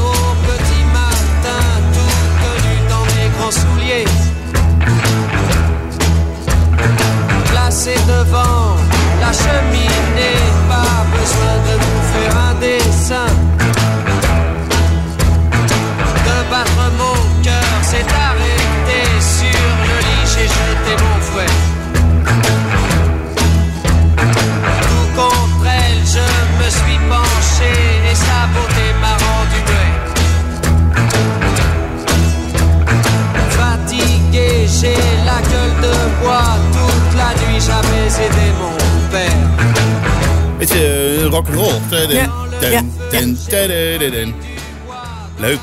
[45.38, 45.61] Leuk.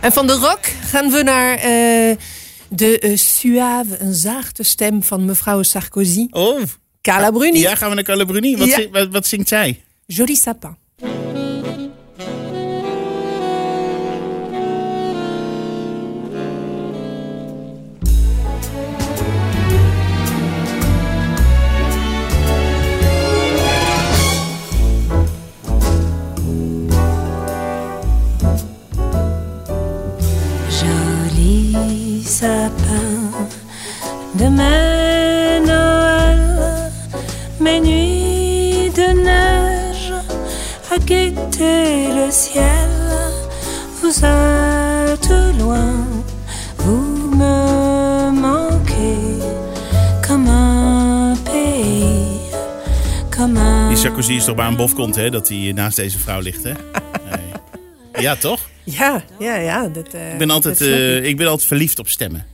[0.00, 2.16] En van de rock gaan we naar eh,
[2.68, 6.26] de eh, suave, een zachte stem van mevrouw Sarkozy.
[6.30, 6.62] Oh,
[7.02, 7.58] Carla Bruni.
[7.58, 8.56] ja, gaan we naar Carla Bruni.
[8.56, 8.88] Wat, Ja.
[8.90, 9.82] wat, wat zingt zij?
[10.06, 10.76] Joli sapin.
[34.42, 36.90] De mes Noël,
[37.60, 40.12] mes nuits de neige
[40.90, 42.90] à guetter le ciel.
[44.00, 45.94] Vous êtes loin,
[46.78, 49.38] vous me manquez
[50.26, 52.50] comme un pays,
[53.30, 53.88] comme un.
[53.88, 55.30] Die Sarkozy is toch bij een bof komt, hè?
[55.30, 56.72] Dat hij naast deze vrouw ligt, hè?
[57.30, 58.22] Nee.
[58.24, 58.60] Ja, toch?
[58.84, 59.88] Ja, ja, ja.
[59.88, 61.24] Dat, eh, Ik ben, altijd, eh, ik.
[61.24, 62.51] ik ben altijd verliefd op stemmen.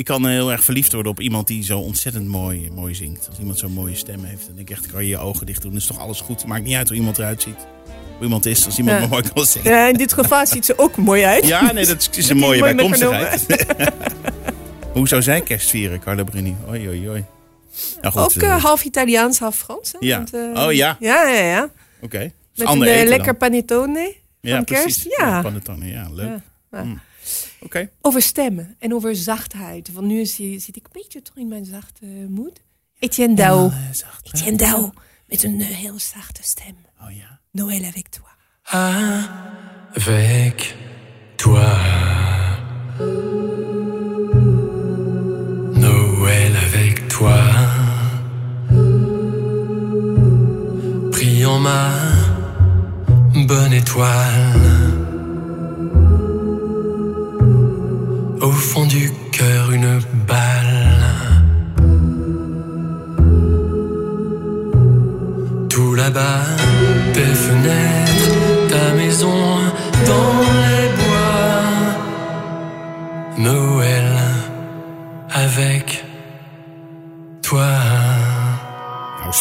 [0.00, 3.26] Ik kan eh, heel erg verliefd worden op iemand die zo ontzettend mooi, mooi zingt.
[3.28, 5.70] Als iemand zo'n mooie stem heeft, denk ik echt, kan je je ogen dicht doen.
[5.70, 6.46] Dan is toch alles goed.
[6.46, 7.56] Maakt niet uit hoe iemand eruit ziet.
[8.16, 9.00] Hoe iemand is, als iemand Ja.
[9.00, 9.70] maar mooi kan zingen.
[9.72, 11.46] Ja, in dit geval ziet ze ook mooi uit.
[11.46, 13.66] Ja, nee, dat is, is een mooie mooi bijkomstigheid.
[14.92, 16.56] Hoe zou zij kerst vieren, Carla Bruni?
[16.68, 17.24] Oei, oei, oei.
[18.00, 19.92] Nou goed, Ook eh, eh, half Italiaans, half Frans.
[19.92, 19.98] Hè?
[20.00, 20.24] Ja.
[20.30, 20.96] Want, Oh, ja.
[21.00, 21.70] Ja, ja, ja.
[22.00, 22.32] Oké.
[22.54, 24.82] Met een lekker panettone ja, van kerst.
[24.82, 25.16] precies.
[25.18, 25.42] Ja.
[25.42, 26.26] panettone, ja, leuk.
[26.26, 26.84] Ja, ja.
[26.84, 27.00] Mm.
[27.60, 27.90] Oké.
[28.00, 29.92] Over stemmen en over zachtheid.
[29.92, 32.60] Want nu zit ik een beetje toch in mijn zachte moed.
[32.98, 33.72] Etienne Dao.
[34.22, 34.90] Etienne Dao.
[35.26, 36.76] Met een eh, heel zachte stem.
[37.02, 37.40] Oh ja.
[37.52, 38.28] Noël avec toi.
[39.94, 40.76] avec
[41.36, 41.66] toi.
[45.74, 47.38] Noël avec toi.
[51.10, 51.90] Prions ma
[53.46, 54.59] bonne étoile.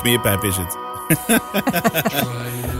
[0.09, 0.77] Smeerpijp is het.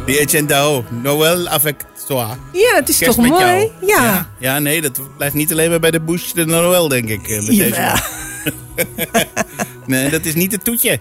[0.06, 0.84] Die Etienne Dao.
[0.89, 1.76] Noël avec
[2.08, 2.28] toi.
[2.52, 3.72] Ja, het is Kerst toch mooi?
[3.82, 4.04] Ja.
[4.04, 4.30] ja.
[4.39, 7.28] Ja, nee, dat blijft niet alleen maar bij de Bush de Noël, denk ik.
[7.28, 7.94] eh, Met deze Jawel.
[7.94, 9.06] man.
[9.86, 11.00] nee, dat is niet het toetje.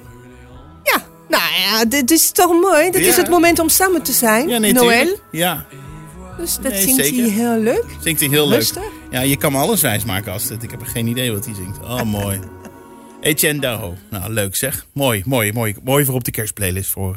[0.85, 1.03] Ja.
[1.29, 2.91] Nou ja, dit is toch mooi?
[2.91, 3.09] Dit Ja.
[3.09, 4.49] is het moment om samen te zijn.
[4.49, 5.17] Ja, nee, Noël.
[5.31, 5.65] Ja,
[6.39, 7.23] Dus dat Nee, zingt zeker.
[7.23, 7.85] hij heel leuk.
[8.01, 8.59] zingt hij heel leuk.
[8.59, 8.83] Rustig.
[9.11, 10.63] Ja, je kan me alles wijs maken als het.
[10.63, 11.79] Ik heb geen idee wat hij zingt.
[11.83, 12.41] Oh, mooi.
[13.29, 13.61] Etienne.
[14.11, 14.87] Nou, leuk zeg.
[14.93, 15.75] Mooi, mooi, mooi.
[15.85, 17.17] Mooi voor op de kerstplaylist voor...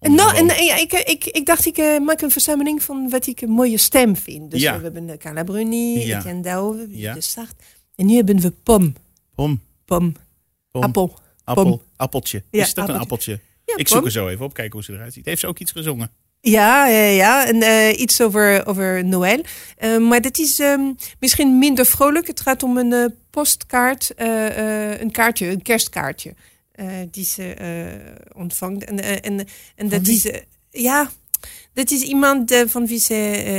[0.00, 3.08] En, onze nou, en ja, ik, ik, ik dacht, ik eh, maak een verzameling van
[3.10, 4.50] wat ik een mooie stem vind.
[4.50, 4.76] Dus Ja.
[4.76, 6.18] we hebben eh, Carla Bruni, Ja.
[6.18, 6.42] Etienne
[6.90, 7.14] Ja.
[7.20, 7.62] de.
[7.96, 8.94] En nu hebben we Pom.
[9.34, 10.12] Pom, Pom.
[10.70, 11.18] pom, Appel.
[11.44, 11.82] appel, Pom.
[11.96, 12.42] appeltje.
[12.50, 13.32] Is ook een appeltje.
[13.64, 13.86] ik pom.
[13.86, 15.24] zoek er zo even op, kijken hoe ze eruit ziet.
[15.24, 16.10] Heeft ze ook iets gezongen?
[16.40, 17.46] Ja, ja, ja.
[17.46, 19.44] En eh, iets over, over Noël.
[19.76, 22.26] Eh, maar dat is ehm, misschien minder vrolijk.
[22.26, 26.34] Het gaat om een eh, postkaart, eh, een kaartje, een kerstkaartje.
[27.10, 27.54] die ze
[28.34, 28.84] ontvangt.
[28.84, 30.30] En, en, en dat is,
[30.70, 31.10] ja,
[31.72, 33.14] dat is iemand van wie ze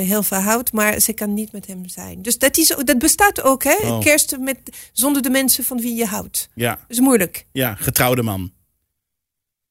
[0.07, 2.21] heel veel houdt, maar ze kan niet met hem zijn.
[2.21, 3.75] Dus dat, is, dat bestaat ook, hè?
[3.81, 3.99] Oh.
[3.99, 4.57] Kerst met,
[4.91, 6.49] zonder de mensen van wie je houdt.
[6.55, 7.45] Ja, Dat is moeilijk.
[7.51, 8.51] ja, getrouwde man.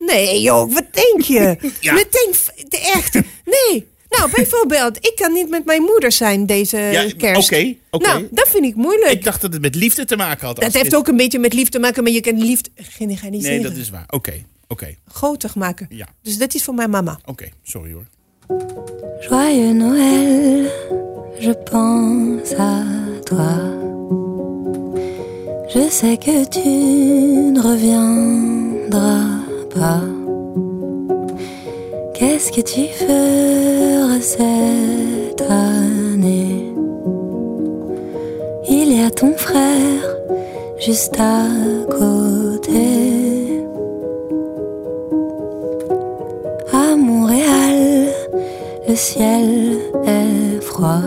[0.04, 1.56] Nee, joh, wat denk je?
[1.80, 1.92] Ja.
[1.92, 2.32] Meteen,
[2.68, 3.14] de echt.
[3.44, 3.88] Nee.
[4.10, 7.52] Nou, bijvoorbeeld, ik kan niet met mijn moeder zijn deze Ja, kerst.
[7.52, 8.06] oké, oké.
[8.06, 9.10] Nou, dat vind ik moeilijk.
[9.12, 10.56] Ik dacht dat het met liefde te maken had.
[10.60, 13.60] dat heeft dit- ook een beetje met liefde te maken, maar je kan liefde generaliseren.
[13.60, 14.04] Nee, dat is waar.
[14.10, 14.94] Oké, oké.
[15.08, 15.86] Groter maken.
[15.90, 17.20] Ja, Dus dat is voor mijn mama.
[17.24, 17.48] oké.
[17.62, 18.06] Sorry hoor.
[19.28, 20.62] Joyeux Noël,
[21.38, 22.84] je pense à
[23.24, 23.78] toi.
[25.72, 26.68] Je sais que tu
[27.52, 29.39] ne reviendras
[32.14, 36.74] Qu'est-ce que tu feras cette année?
[38.68, 40.02] Il y a ton frère
[40.78, 41.46] juste à
[41.88, 43.64] côté.
[46.72, 48.08] À Montréal,
[48.86, 51.00] le ciel est froid.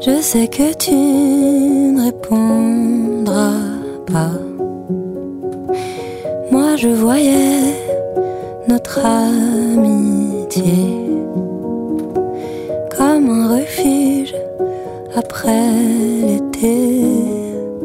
[0.00, 3.52] Je sais que tu ne répondras
[4.06, 4.47] pas.
[6.80, 7.74] Je voyais
[8.68, 10.62] notre amitié
[12.96, 14.32] comme un refuge
[15.16, 15.72] après
[16.26, 16.76] l'été.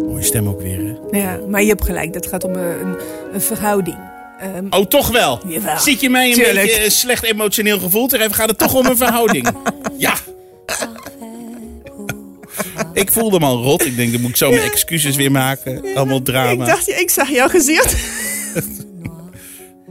[0.07, 0.77] Mooie stem ook weer,
[1.11, 1.17] hè?
[1.19, 2.13] Ja, maar je hebt gelijk.
[2.13, 2.95] Dat gaat om een, een,
[3.33, 3.97] een verhouding.
[4.39, 5.39] Ehm, Oh, toch wel?
[5.47, 5.79] Jawel.
[5.79, 6.65] Zit je mij een Tuurlijk.
[6.65, 8.33] beetje eh, slecht emotioneel gevoel te geven?
[8.33, 9.47] Gaat het toch om een verhouding?
[9.97, 10.13] Ja.
[12.93, 13.85] Ik voelde me al rot.
[13.85, 15.83] Ik denk, dan moet ik zo mijn excuses weer maken.
[15.95, 16.65] Allemaal ik drama.
[16.65, 17.95] dacht, ik zag jouw gezicht.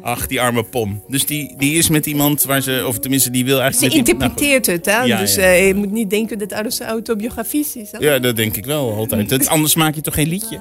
[0.02, 1.02] Ach, die arme pom.
[1.08, 2.84] Dus die, die is met iemand waar ze...
[2.86, 3.92] Of tenminste, die wil Ze eigenlijk...
[3.94, 5.02] die- nou, interpreteert het, hè?
[5.02, 5.42] Ja, dus ja.
[5.42, 7.90] eh, je moet niet denken dat alles autobiografisch is.
[7.92, 7.98] Hè?
[7.98, 9.30] ja, dat denk ik wel altijd.
[9.30, 10.58] Het, anders maak je toch geen liedje?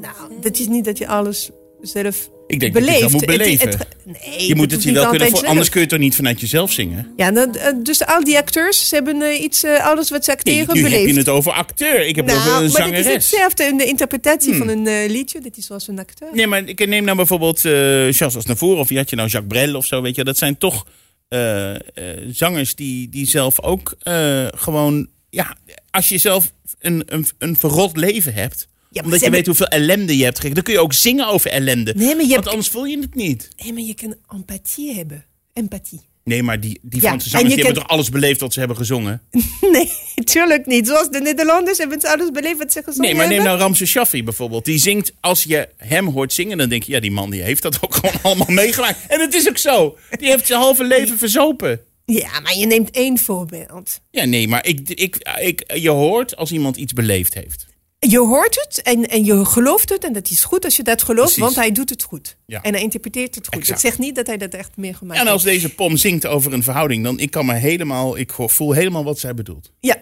[0.00, 1.50] Nou, dat is niet dat je alles
[1.82, 3.68] zelf Ik denk dat je het moet Het- beleven.
[3.68, 5.28] het- nee, je moet het je wel kunnen...
[5.30, 7.12] Voor, anders kun je het toch niet vanuit jezelf zingen?
[7.16, 10.38] Ja, eh, dus al die acteurs, ze hebben eh, iets, eh, alles wat ze Nee,
[10.38, 11.00] acteren nu beleefd.
[11.06, 12.06] heb je het over acteur.
[12.06, 13.12] Ik heb het nou, over een maar het is zangeres.
[13.30, 14.58] hetzelfde in de interpretatie Hmm.
[14.58, 15.40] van een eh, liedje.
[15.40, 16.28] Dat is zoals een acteur.
[16.32, 19.52] Nee, maar ik neem nou bijvoorbeeld eh Charles Aznavour of je had je nou Jacques
[19.62, 20.24] Brel of zo, weet je.
[20.24, 20.86] Dat zijn toch
[22.30, 23.94] zangers die, die zelf ook
[24.54, 25.08] gewoon...
[25.30, 25.56] Ja,
[25.90, 28.68] als je zelf een, een, een verrot leven hebt...
[28.94, 30.54] maar omdat je weet hebben- hoeveel ellende je hebt gekregen.
[30.54, 31.92] Dan kun je ook zingen over ellende.
[31.96, 33.48] Nee, maar je Want hebt- anders voel je het niet.
[33.56, 35.24] Hé, maar je kan empathie hebben.
[35.52, 36.00] Empathie.
[36.24, 39.22] Nee, maar die, die Ja, Franse zangers hebben toch alles beleefd wat ze hebben gezongen?
[39.72, 39.90] Nee,
[40.24, 40.86] tuurlijk niet.
[40.86, 43.52] Zoals de Nederlanders hebben ze alles beleefd wat ze gezongen Nee, maar neem hebben.
[43.56, 44.64] nou Ramse Shaffi bijvoorbeeld.
[44.64, 46.92] Die zingt, als je hem hoort zingen, dan denk je...
[46.92, 48.98] Ja, die man die heeft dat ook gewoon allemaal meegemaakt.
[49.08, 49.98] En het is ook zo.
[50.18, 51.80] Die heeft zijn halve leven verzopen.
[52.04, 54.00] Ja, maar je neemt één voorbeeld.
[54.10, 57.66] Ja, nee, maar ik, ik, ik, je hoort als iemand iets beleefd heeft.
[58.08, 60.04] Je hoort het en, en je gelooft het.
[60.04, 61.42] En dat is goed als je dat gelooft, Precies.
[61.42, 62.36] want hij doet het goed.
[62.46, 62.62] Ja.
[62.62, 63.54] En hij interpreteert het goed.
[63.54, 63.82] Exact.
[63.82, 65.54] Dat zegt niet dat hij dat echt meegemaakt En als heeft.
[65.62, 69.18] deze pom zingt over een verhouding, dan ik kan me helemaal, ik voel helemaal wat
[69.18, 69.72] zij bedoelt.
[69.80, 69.96] Ja,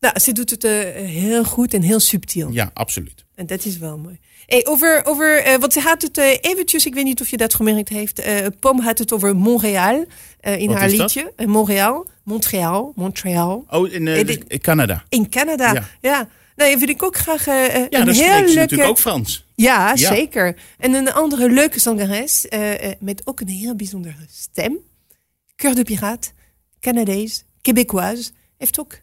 [0.00, 2.50] nou, ze doet het eh, heel goed en heel subtiel.
[2.50, 3.24] Ja, absoluut.
[3.34, 4.18] En dat is wel mooi.
[4.46, 7.36] Hey, over, over, eh, want ze had het eh, eventjes, ik weet niet of je
[7.36, 8.22] dat gemerkt heeft.
[8.60, 10.04] Pom had het over Montréal
[10.40, 11.32] eh, in Wat haar liedje.
[11.46, 13.64] Montréal, Montréal, Montréal.
[13.70, 15.04] Oh, in, Canada.
[15.08, 15.88] In Canada, Ja.
[16.00, 16.28] ja.
[16.56, 18.54] Nou, ja, vind ik ook graag eh, Ja, een dan heel spreekt leuke...
[18.54, 19.44] natuurlijk ook Frans.
[19.54, 20.14] Ja, Ja.
[20.14, 20.56] zeker.
[20.78, 24.78] En een andere leuke zangeres eh, eh, met ook een heel bijzondere stem.
[25.56, 26.28] Cœur de Pirate,
[26.80, 28.30] Canadees, Québécoise.
[28.58, 29.00] Heeft ook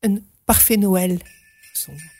[0.00, 1.16] een Parfait Noël
[1.72, 2.12] gezongen.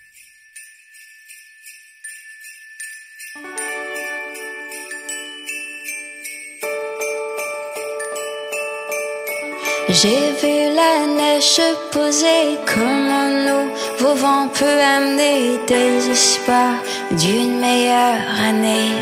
[9.89, 16.81] J'ai vu la neige se poser comme un nouveau vent peut amener des espoirs
[17.13, 18.97] d'une meilleure année.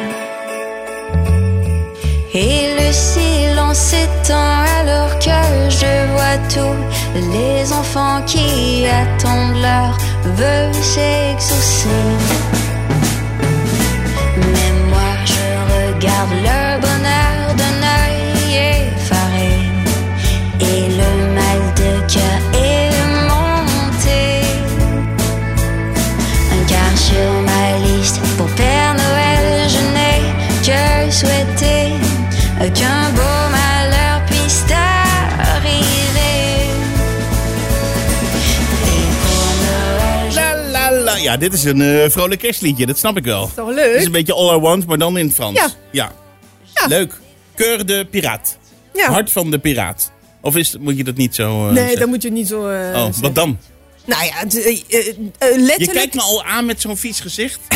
[2.35, 5.41] Et le silence s'étend alors que
[5.81, 6.79] je vois tous
[7.35, 9.97] les enfants qui attendent leur
[10.39, 12.03] vœu s'exaucer.
[14.53, 16.72] Mais moi je regarde le
[41.33, 43.51] Ja, dit is een eh, vrolijk kerstliedje, dat snap ik wel.
[43.55, 43.99] Toch Het leuk?
[43.99, 45.59] is een beetje All I Want, maar dan in het Frans.
[45.59, 45.69] Ja.
[45.91, 46.13] ja.
[46.75, 46.87] Ja.
[46.87, 47.21] Leuk.
[47.55, 48.59] Keur de piraat.
[48.95, 49.11] Ja.
[49.11, 50.13] Hart van de piraat.
[50.41, 51.99] Of is, moet je dat niet zo eh, Nee, zeggen?
[51.99, 52.69] dan moet je niet zo...
[52.69, 53.23] eh, Oh, zeggen.
[53.23, 53.59] wat dan?
[54.05, 54.53] Nou ja, het,
[55.39, 55.79] letterlijk...
[55.81, 57.61] Je kijkt me al aan met zo'n vies gezicht.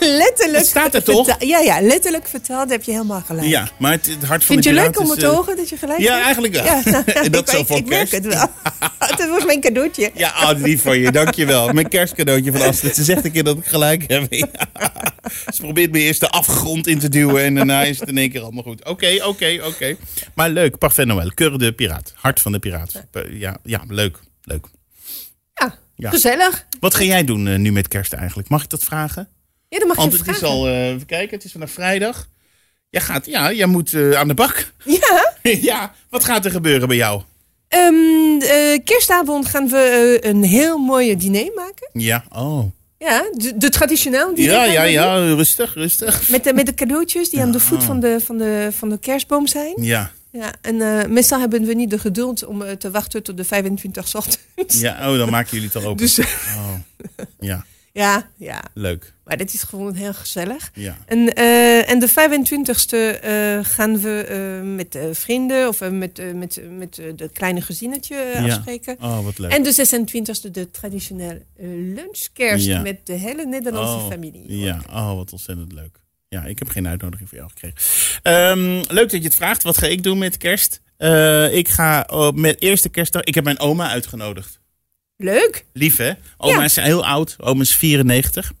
[0.00, 1.36] letterlijk Het staat er toch?
[1.38, 3.46] Ja, ja, letterlijk verteld heb je helemaal gelijk.
[3.46, 5.56] Ja, maar het, het hart van Vind de je leuk om het eh, te horen
[5.56, 6.24] dat je gelijk Ja, hebt?
[6.24, 6.64] eigenlijk wel.
[6.64, 8.46] Ja, En dat zo voor ik merk het wel.
[9.18, 10.10] dat was mijn cadeautje.
[10.14, 11.72] Ja, oh, lief van je, dankjewel.
[11.72, 12.94] Mijn kerstcadeautje van Astrid.
[12.94, 14.32] Ze zegt een keer dat ik gelijk heb.
[14.32, 14.48] Ja.
[15.54, 18.30] Ze probeert me eerst de afgrond in te duwen en daarna is het in één
[18.30, 18.84] keer allemaal goed.
[18.84, 19.96] Oké, oké, oké.
[20.34, 21.30] Maar leuk, Parfait Noël.
[21.34, 22.12] Keur de piraat.
[22.16, 22.92] Hart van de piraat.
[23.30, 24.66] Ja, ja leuk, leuk.
[25.54, 26.10] Ja, Ja.
[26.10, 26.66] gezellig.
[26.80, 28.48] Wat ga jij doen eh, nu met kerst eigenlijk?
[28.48, 29.28] Mag ik dat vragen?
[29.68, 30.42] Ja, dan mag Want je het vragen.
[30.42, 32.28] is al, eh, even kijken, het is vandaag vrijdag.
[32.90, 34.72] Jij gaat, ja, jij moet eh, aan de bak.
[34.84, 35.32] Ja.
[35.70, 37.22] ja, wat gaat er gebeuren bij jou?
[37.68, 41.88] Ehm, eh, kerstavond gaan we een heel mooie diner maken.
[41.92, 42.64] Ja, oh.
[42.98, 44.52] Ja, de, de traditioneel diner.
[44.52, 45.36] Ja, ja, ja, doen.
[45.36, 46.28] rustig, rustig.
[46.28, 48.98] Met de, met de cadeautjes die aan de voet van de, van, de, van de
[48.98, 49.74] kerstboom zijn.
[49.76, 53.44] Ja, Ja, en eh, meestal hebben we niet de geduld om te wachten tot de
[53.44, 54.80] 25 ochtends.
[54.80, 55.96] ja, oh, dan maken jullie het al open.
[55.96, 56.74] Dus Oh.
[57.40, 59.12] Ja, ja, ja, leuk.
[59.28, 60.70] Maar dit is gewoon heel gezellig.
[60.74, 60.96] Ja.
[61.06, 66.94] En, eh, en de 25e eh, gaan we eh, met vrienden of met, met, met
[66.94, 68.44] de kleine gezinnetje Ja.
[68.44, 68.96] afspreken.
[69.00, 69.50] Oh, wat leuk.
[69.50, 71.42] En de 26e de traditionele
[71.94, 72.80] lunchkerst Ja.
[72.80, 74.58] met de hele Nederlandse oh, familie.
[74.58, 76.00] Ja, oh, wat ontzettend leuk.
[76.28, 77.76] Ja, ik heb geen uitnodiging voor jou gekregen.
[78.22, 79.62] Ehm, leuk dat je het vraagt.
[79.62, 80.80] Wat ga ik doen met kerst?
[81.52, 83.22] Ik ga oh, met eerste kerstdag...
[83.22, 84.60] Ik heb mijn oma uitgenodigd.
[85.16, 85.64] Leuk.
[85.72, 86.12] Lief, hè?
[86.36, 87.36] Oma is heel oud.
[87.38, 88.52] Oma is 94.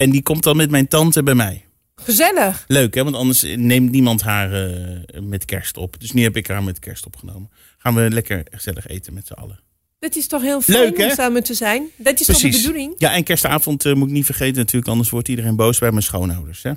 [0.00, 1.64] En die komt dan met mijn tante bij mij.
[1.94, 2.64] Gezellig.
[2.66, 3.04] Leuk, hè?
[3.04, 6.00] Want anders neemt niemand haar eh, met kerst op.
[6.00, 7.50] Dus nu heb ik haar met kerst opgenomen.
[7.78, 9.60] Gaan we lekker gezellig eten met z'n allen.
[9.98, 11.04] Dat is toch heel fijn Leuk, hè?
[11.04, 11.88] om samen te zijn?
[11.96, 12.62] Dat is toch de Precies.
[12.62, 12.94] bedoeling?
[12.98, 14.90] Ja, en kerstavond eh, moet ik niet vergeten natuurlijk.
[14.90, 16.62] Anders wordt iedereen boos bij mijn schoonouders.
[16.62, 16.70] Hè?
[16.70, 16.76] Ja,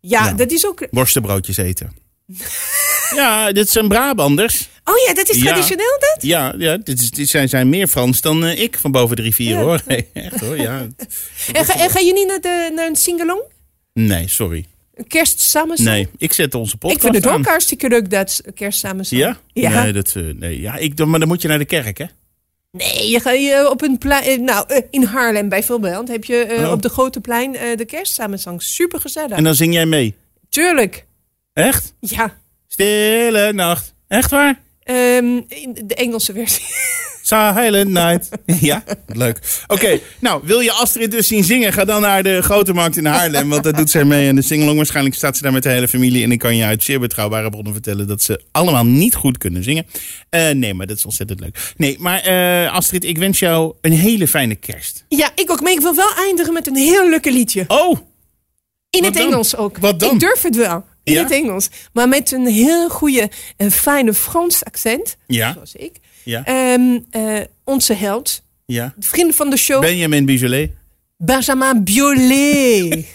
[0.00, 0.32] Ja.
[0.32, 0.86] dat is ook...
[0.90, 1.92] Worstenbroodjes eten.
[3.14, 4.68] ja, dit zijn Brabanders.
[4.84, 5.44] Oh ja, dat is Ja.
[5.44, 6.16] traditioneel dat?
[6.22, 9.22] Ja, ja dit, is, dit zijn, zijn meer Frans dan eh, ik van boven de
[9.22, 9.60] rivier Ja.
[9.62, 9.80] hoor.
[9.86, 10.86] Nee, echt hoor, ja.
[11.52, 13.42] En ga, en ga je niet naar, de, naar een singalong?
[13.92, 14.64] Nee, sorry.
[14.94, 15.56] Een kerst?
[15.76, 17.38] Nee, ik zet onze podcast Ik vind het aan.
[17.40, 18.86] ook hartstikke leuk dat kerst.
[19.00, 19.38] Ja?
[19.52, 19.82] Ja.
[19.82, 20.60] Nee, dat, eh, nee.
[20.60, 22.04] Ja, ik, maar dan moet je naar de kerk, hè?
[22.72, 24.24] Nee, je gaat je op een plein.
[24.24, 26.70] eh, Nou, in Haarlem bijvoorbeeld heb je Oh.
[26.72, 28.62] op de grote plein de kerstsamenzang.
[28.62, 29.36] Super gezellig.
[29.36, 30.14] En dan zing jij mee.
[30.48, 31.06] Tuurlijk.
[31.52, 31.94] Echt?
[32.00, 32.38] Ja.
[32.80, 33.94] Stille nacht.
[34.08, 34.60] Echt waar?
[34.82, 36.64] Ehm, in de Engelse versie.
[37.22, 38.28] Silent Night.
[38.60, 39.40] ja, leuk.
[39.66, 41.72] Oké, nou, wil je Astrid dus zien zingen?
[41.72, 44.28] Ga dan naar de Grote Markt in Haarlem, want daar doet zij mee.
[44.28, 46.22] En de singalong waarschijnlijk staat ze daar met de hele familie.
[46.22, 49.62] En ik kan je uit zeer betrouwbare bronnen vertellen dat ze allemaal niet goed kunnen
[49.64, 49.86] zingen.
[50.30, 51.72] Eh, nee, maar dat is ontzettend leuk.
[51.76, 55.04] Nee, maar eh, Astrid, ik wens jou een hele fijne kerst.
[55.08, 55.60] ja, ik ook.
[55.60, 57.64] Maar ik wil wel eindigen met een heel leuke liedje.
[57.68, 57.98] Oh,
[58.90, 59.26] In het dan?
[59.26, 59.78] Engels ook.
[59.78, 60.14] Wat dan?
[60.14, 60.84] Ik durf het wel.
[61.06, 61.22] In Ja?
[61.22, 61.68] het Engels.
[61.92, 65.16] Maar met een heel goede en fijne Frans accent.
[65.26, 65.96] ja, Zoals ik.
[66.24, 66.44] ja,
[67.10, 68.42] eh, onze held.
[68.64, 68.94] ja.
[68.96, 69.80] De vriend van de show.
[69.80, 70.70] Benjamin Bigelet.
[71.16, 72.88] Benjamin Biolay.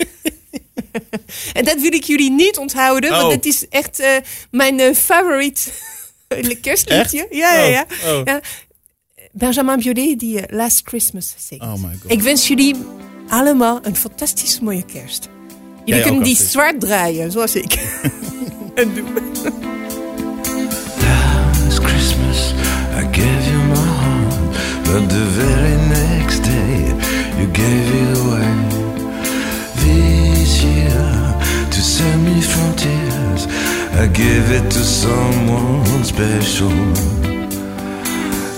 [1.53, 3.17] en dat wil ik jullie niet onthouden, Oh.
[3.21, 4.15] want dat is echt eh,
[4.51, 5.61] mijn eh, favorite
[6.61, 7.21] kerstliedje.
[7.21, 7.35] Echt?
[7.35, 7.85] Ja, ja, Oh, ja.
[8.19, 8.21] oh.
[8.25, 8.41] ja.
[9.31, 11.63] Benjamin Biolay die Last Christmas zingt.
[11.63, 12.11] Oh my god.
[12.11, 12.75] Ik wens jullie
[13.27, 15.29] allemaal een fantastisch mooie kerst.
[15.85, 17.73] Jullie Jij kunnen die zwart draaien, zoals ik.
[18.75, 19.05] en doen.
[21.01, 22.53] Last Christmas
[22.99, 26.93] I gave you my heart, but the very next day
[27.37, 28.53] you gave it away.
[29.75, 31.35] This year,
[31.69, 33.45] to save me from tears,
[34.03, 36.71] I give it to someone special.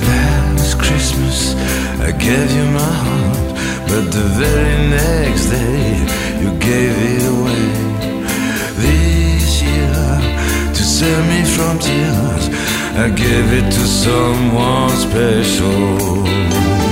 [0.07, 1.55] Last Christmas
[1.99, 3.55] I gave you my heart,
[3.87, 7.67] but the very next day you gave it away.
[8.83, 12.45] This year, to save me from tears,
[13.03, 16.82] I gave it to someone special.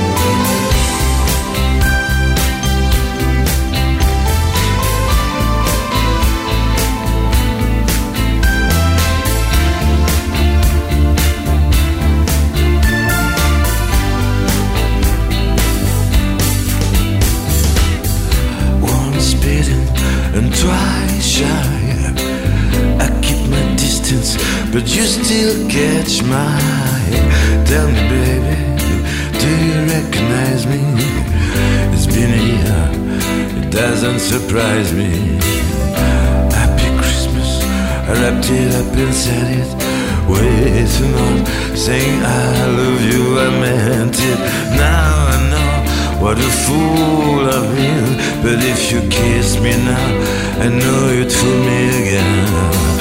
[25.01, 27.63] You still catch my eye.
[27.65, 28.55] Tell me, baby,
[29.41, 30.81] do you recognize me?
[31.93, 35.39] It's been a year, it doesn't surprise me.
[36.59, 37.49] Happy Christmas,
[38.09, 39.71] I wrapped it up and said it.
[40.29, 41.45] Way too long,
[41.75, 44.39] saying I love you, I meant it.
[44.85, 45.73] Now I know
[46.21, 48.07] what a fool I've been.
[48.43, 50.09] But if you kiss me now,
[50.65, 53.00] I know you'd fool me again.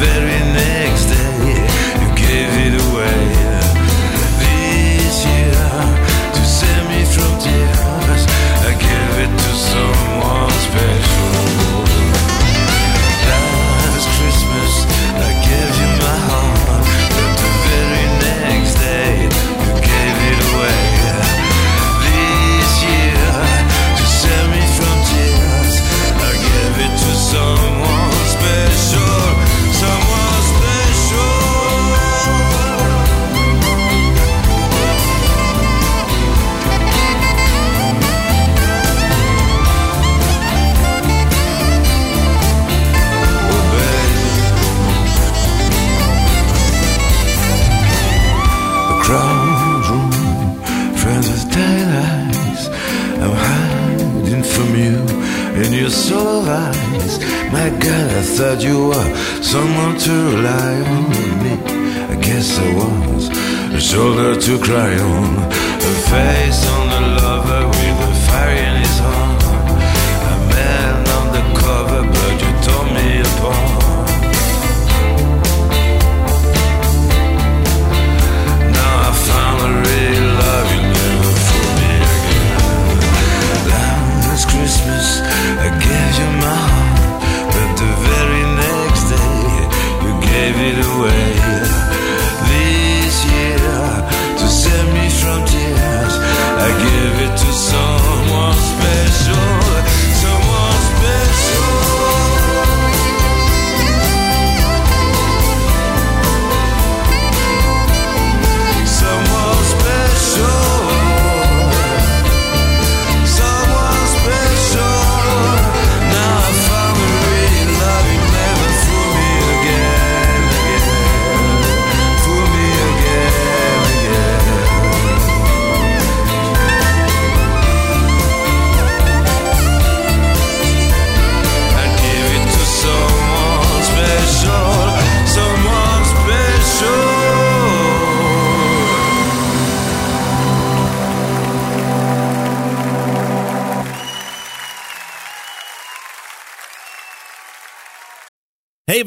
[0.00, 0.27] Very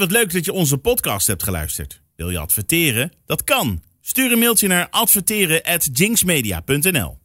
[0.01, 2.01] wat leuk dat je onze podcast hebt geluisterd.
[2.15, 3.11] Wil je adverteren?
[3.25, 3.83] Dat kan.
[4.01, 7.19] Stuur een mailtje naar adverteren@jinxmedia.nl.